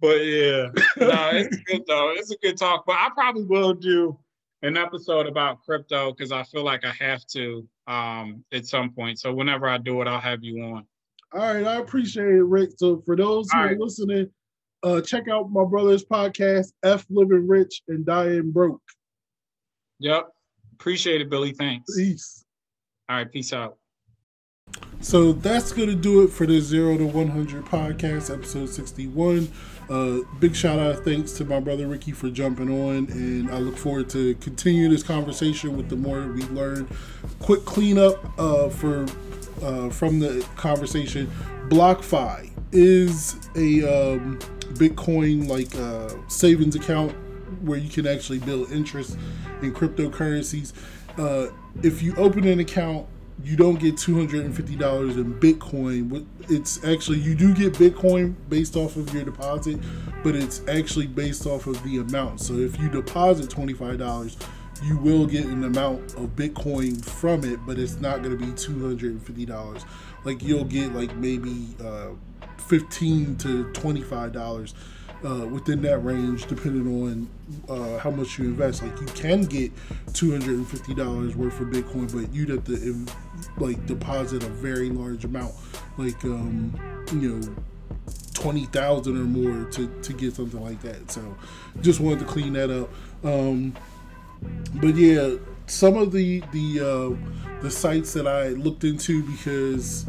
[0.00, 2.10] But yeah, no, it's good though.
[2.10, 2.84] It's a good talk.
[2.86, 4.16] But I probably will do
[4.62, 9.18] an episode about crypto because I feel like I have to um at some point.
[9.18, 10.86] So whenever I do it, I'll have you on.
[11.32, 12.70] All right, I appreciate it, Rick.
[12.76, 13.78] So for those who All are right.
[13.78, 14.30] listening,
[14.82, 18.82] uh, check out my brother's podcast, F Living Rich and Dying Broke.
[20.00, 20.28] Yep.
[20.74, 21.52] Appreciate it, Billy.
[21.52, 21.96] Thanks.
[21.96, 22.44] Peace.
[23.08, 23.78] All right, peace out.
[25.00, 29.50] So that's going to do it for the Zero to 100 podcast, episode 61.
[29.88, 33.76] Uh, big shout out, thanks to my brother Ricky for jumping on, and I look
[33.76, 36.88] forward to continue this conversation with the more we learn.
[37.38, 39.06] Quick cleanup uh, for
[39.62, 41.30] uh, from the conversation.
[41.68, 43.82] BlockFi is a
[44.14, 44.38] um,
[44.74, 47.12] Bitcoin like uh, savings account
[47.62, 49.18] where you can actually build interest
[49.62, 50.72] in cryptocurrencies.
[51.16, 51.50] Uh,
[51.82, 53.06] if you open an account
[53.44, 56.26] you don't get two hundred and fifty dollars in Bitcoin.
[56.48, 59.78] It's actually you do get Bitcoin based off of your deposit,
[60.24, 62.40] but it's actually based off of the amount.
[62.40, 64.36] So if you deposit twenty five dollars,
[64.82, 68.52] you will get an amount of Bitcoin from it, but it's not going to be
[68.52, 69.84] two hundred and fifty dollars.
[70.24, 72.10] Like you'll get like maybe uh,
[72.68, 74.74] fifteen to twenty five dollars
[75.24, 77.28] uh, within that range, depending on
[77.68, 78.82] uh, how much you invest.
[78.82, 79.72] Like you can get
[80.12, 83.06] two hundred and fifty dollars worth of Bitcoin, but you'd have to
[83.58, 85.54] like deposit a very large amount,
[85.96, 86.78] like um,
[87.12, 87.54] you know
[88.34, 91.10] twenty thousand or more to to get something like that.
[91.10, 91.36] So
[91.80, 92.90] just wanted to clean that up.
[93.24, 93.74] Um,
[94.74, 95.34] but yeah,
[95.66, 100.06] some of the the uh, the sites that I looked into because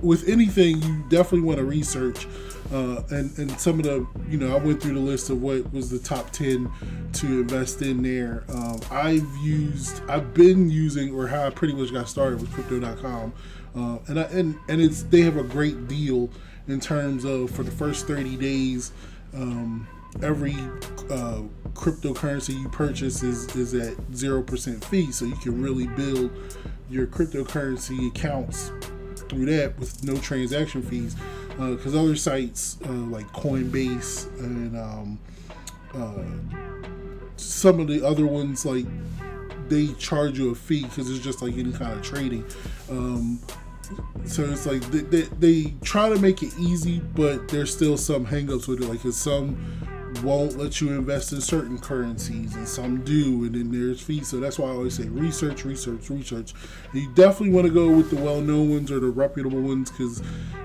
[0.00, 2.26] with anything you definitely want to research.
[2.72, 5.72] Uh, and and some of the you know I went through the list of what
[5.72, 6.70] was the top ten
[7.14, 8.42] to invest in there.
[8.48, 13.32] Um, I've used I've been using or how I pretty much got started with Crypto.com,
[13.76, 16.28] uh, and I and and it's they have a great deal
[16.66, 18.90] in terms of for the first 30 days.
[19.32, 19.86] Um,
[20.22, 20.54] every
[21.10, 21.42] uh,
[21.74, 26.30] cryptocurrency you purchase is, is at 0% fee, so you can really build
[26.88, 28.72] your cryptocurrency accounts
[29.28, 31.16] through that with no transaction fees.
[31.58, 35.18] Because uh, other sites uh, like Coinbase and um,
[35.94, 36.22] uh,
[37.36, 38.86] some of the other ones, like
[39.68, 42.44] they charge you a fee because it's just like any kind of trading.
[42.90, 43.40] Um,
[44.24, 48.26] so it's like they, they, they, try to make it easy, but there's still some
[48.26, 48.88] hangups with it.
[48.88, 49.56] Like, cause some
[50.22, 54.28] won't let you invest in certain currencies, and some do, and then there's fees.
[54.28, 56.54] So that's why I always say research, research, research.
[56.92, 60.22] You definitely want to go with the well-known ones or the reputable ones, because,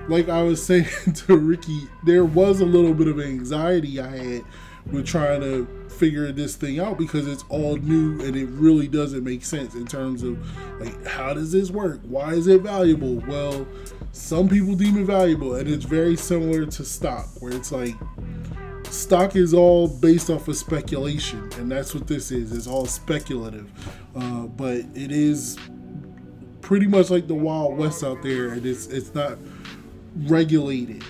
[0.08, 0.86] like I was saying
[1.26, 4.44] to Ricky, there was a little bit of anxiety I had
[4.90, 9.22] with trying to figure this thing out because it's all new and it really doesn't
[9.22, 10.36] make sense in terms of
[10.80, 12.00] like how does this work?
[12.02, 13.16] Why is it valuable?
[13.28, 13.66] Well,
[14.10, 17.94] some people deem it valuable and it's very similar to stock where it's like
[18.92, 23.70] stock is all based off of speculation and that's what this is it's all speculative
[24.14, 25.58] uh, but it is
[26.60, 29.38] pretty much like the wild west out there and it's it's not
[30.26, 31.02] regulated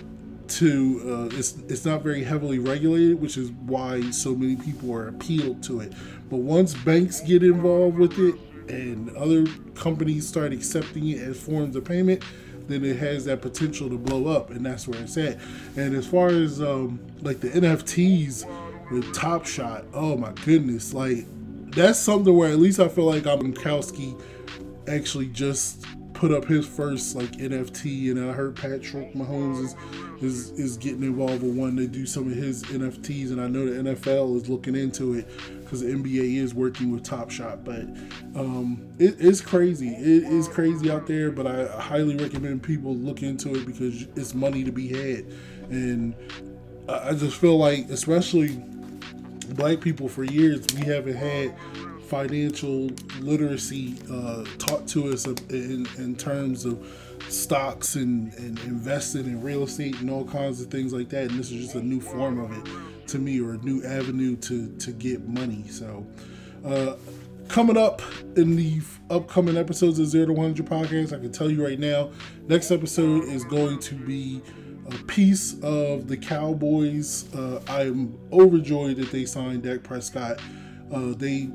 [0.53, 1.01] to
[1.33, 5.62] uh, it's it's not very heavily regulated, which is why so many people are appealed
[5.64, 5.93] to it.
[6.30, 8.35] But once banks get involved with it
[8.68, 12.22] and other companies start accepting it as forms of payment,
[12.68, 15.38] then it has that potential to blow up, and that's where it's at.
[15.76, 18.44] And as far as um, like the NFTs
[18.90, 21.26] with Top Shot, oh my goodness, like
[21.70, 24.20] that's something where at least I feel like Gronkowski
[24.88, 25.84] actually just
[26.22, 29.76] put up his first like NFT, and I heard Patrick Mahomes is
[30.22, 33.66] is is getting involved with one to do some of his NFTs, and I know
[33.66, 35.26] the NFL is looking into it
[35.64, 37.64] because the NBA is working with Top Shot.
[37.64, 37.80] But
[38.36, 39.88] um, it is crazy.
[39.88, 44.32] It is crazy out there, but I highly recommend people look into it because it's
[44.32, 45.24] money to be had,
[45.70, 46.14] and
[46.88, 48.62] I just feel like, especially
[49.56, 51.52] black people, for years we haven't had
[52.12, 52.90] financial
[53.20, 56.86] literacy uh, taught to us in, in terms of
[57.30, 61.30] stocks and, and investing in real estate and all kinds of things like that.
[61.30, 64.36] And this is just a new form of it to me or a new avenue
[64.36, 65.64] to, to get money.
[65.68, 66.06] So,
[66.66, 66.96] uh,
[67.48, 68.02] coming up
[68.36, 72.10] in the upcoming episodes of Zero to 100 podcast, I can tell you right now,
[72.46, 74.42] next episode is going to be
[74.84, 77.34] a piece of the Cowboys.
[77.34, 80.40] Uh, I'm overjoyed that they signed Dak Prescott.
[80.93, 81.49] Uh, they,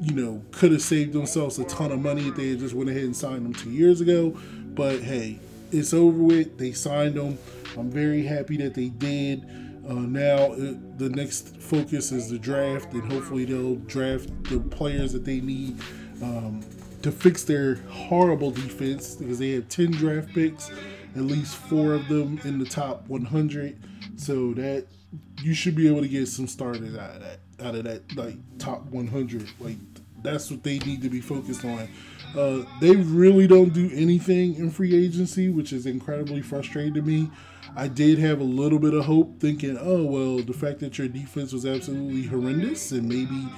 [0.00, 3.02] you know, could have saved themselves a ton of money if they just went ahead
[3.04, 4.30] and signed them two years ago.
[4.74, 5.38] But hey,
[5.70, 6.56] it's over with.
[6.56, 7.38] They signed them.
[7.76, 9.44] I'm very happy that they did.
[9.88, 14.58] Uh, now it, uh, the next focus is the draft, and hopefully they'll draft the
[14.58, 15.78] players that they need
[16.22, 16.64] um,
[17.02, 20.70] to fix their horrible defense because they have 10 draft picks,
[21.16, 23.78] at least four of them in the top 100.
[24.16, 24.86] So that
[25.42, 28.36] you should be able to get some starters out of that out of that like
[28.58, 29.48] top 100.
[29.60, 29.76] Like
[30.22, 31.88] that's what they need to be focused on.
[32.36, 37.30] Uh, they really don't do anything in free agency, which is incredibly frustrating to me.
[37.76, 41.08] I did have a little bit of hope, thinking, oh well, the fact that your
[41.08, 43.48] defense was absolutely horrendous, and maybe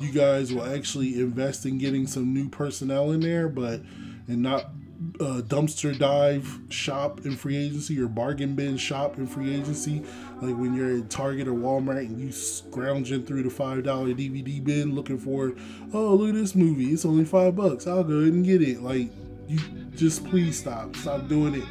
[0.00, 3.80] you guys will actually invest in getting some new personnel in there, but
[4.28, 4.70] and not
[5.20, 10.02] uh, dumpster dive shop in free agency or bargain bin shop in free agency.
[10.40, 14.62] Like when you're at Target or Walmart and you scrounging through the five dollar DVD
[14.62, 15.54] bin looking for,
[15.92, 17.86] oh look at this movie, it's only five bucks.
[17.86, 18.82] I'll go ahead and get it.
[18.82, 19.10] Like
[19.48, 19.58] you
[19.94, 21.64] just please stop, stop doing it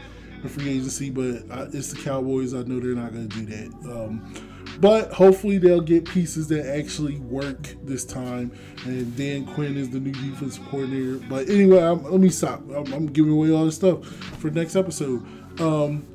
[0.49, 1.09] free agency.
[1.09, 2.53] But I, it's the Cowboys.
[2.53, 3.91] I know they're not gonna do that.
[3.91, 4.33] Um,
[4.79, 8.51] but hopefully they'll get pieces that actually work this time.
[8.85, 11.17] And Dan Quinn is the new defense coordinator.
[11.29, 12.61] But anyway, I'm, let me stop.
[12.69, 15.25] I'm, I'm, giving away all this stuff for next episode.
[15.61, 16.05] Um,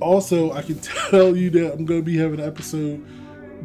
[0.00, 0.78] also, I can
[1.10, 3.04] tell you that I'm going to be having an episode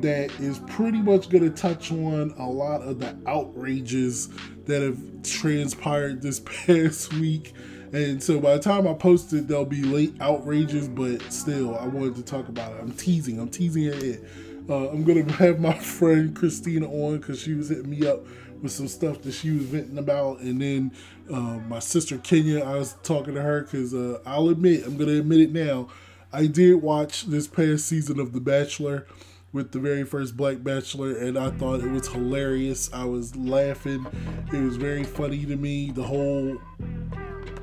[0.01, 4.29] that is pretty much going to touch on a lot of the outrages
[4.65, 7.53] that have transpired this past week
[7.91, 11.85] And so by the time I post it, there'll be late outrages, but still, I
[11.87, 12.81] wanted to talk about it.
[12.81, 13.39] I'm teasing.
[13.39, 14.23] I'm teasing it.
[14.69, 18.19] Uh, I'm gonna have my friend Christina on because she was hitting me up
[18.61, 20.91] with some stuff that she was venting about, and then
[21.31, 25.19] uh, my sister Kenya, I was talking to her because uh, I'll admit, I'm gonna
[25.19, 25.89] admit it now,
[26.31, 29.07] I did watch this past season of The Bachelor
[29.51, 32.91] with the very first Black Bachelor, and I thought it was hilarious.
[32.93, 34.05] I was laughing.
[34.53, 35.91] It was very funny to me.
[35.91, 36.57] The whole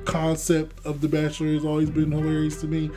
[0.05, 2.89] concept of The Bachelor has always been hilarious to me.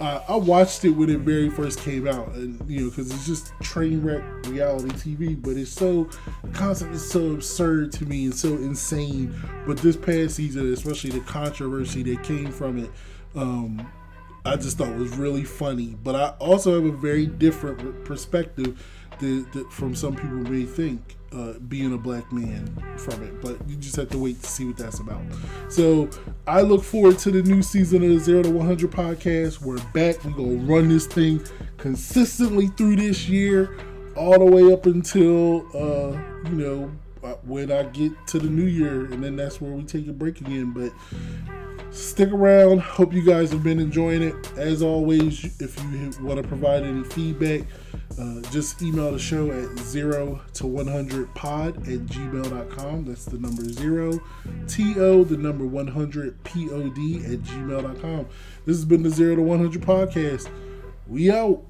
[0.00, 3.26] Uh, I watched it when it very first came out, and you know, because it's
[3.26, 5.40] just train wreck reality TV.
[5.40, 6.08] But it's so
[6.52, 9.34] concept is so absurd to me and so insane.
[9.66, 12.90] But this past season, especially the controversy that came from it,
[13.34, 13.90] um,
[14.48, 15.94] I just thought was really funny.
[16.02, 18.82] But I also have a very different perspective
[19.18, 23.42] that, that from some people may think uh, being a black man from it.
[23.42, 25.20] But you just have to wait to see what that's about.
[25.68, 26.08] So
[26.46, 29.60] I look forward to the new season of the Zero to 100 podcast.
[29.60, 30.24] We're back.
[30.24, 31.44] We're going to run this thing
[31.76, 33.76] consistently through this year,
[34.16, 36.18] all the way up until, uh,
[36.48, 36.90] you know,
[37.22, 39.12] uh, when I get to the new year.
[39.12, 40.72] And then that's where we take a break again.
[40.72, 40.92] But
[41.90, 42.80] stick around.
[42.80, 44.34] Hope you guys have been enjoying it.
[44.56, 47.62] As always, if you want to provide any feedback,
[48.18, 53.04] uh, just email the show at 0 to 100 pod at gmail.com.
[53.04, 54.20] That's the number 0
[54.68, 58.26] to the number 100 pod at gmail.com.
[58.64, 60.50] This has been the 0 to 100 podcast.
[61.06, 61.62] We out.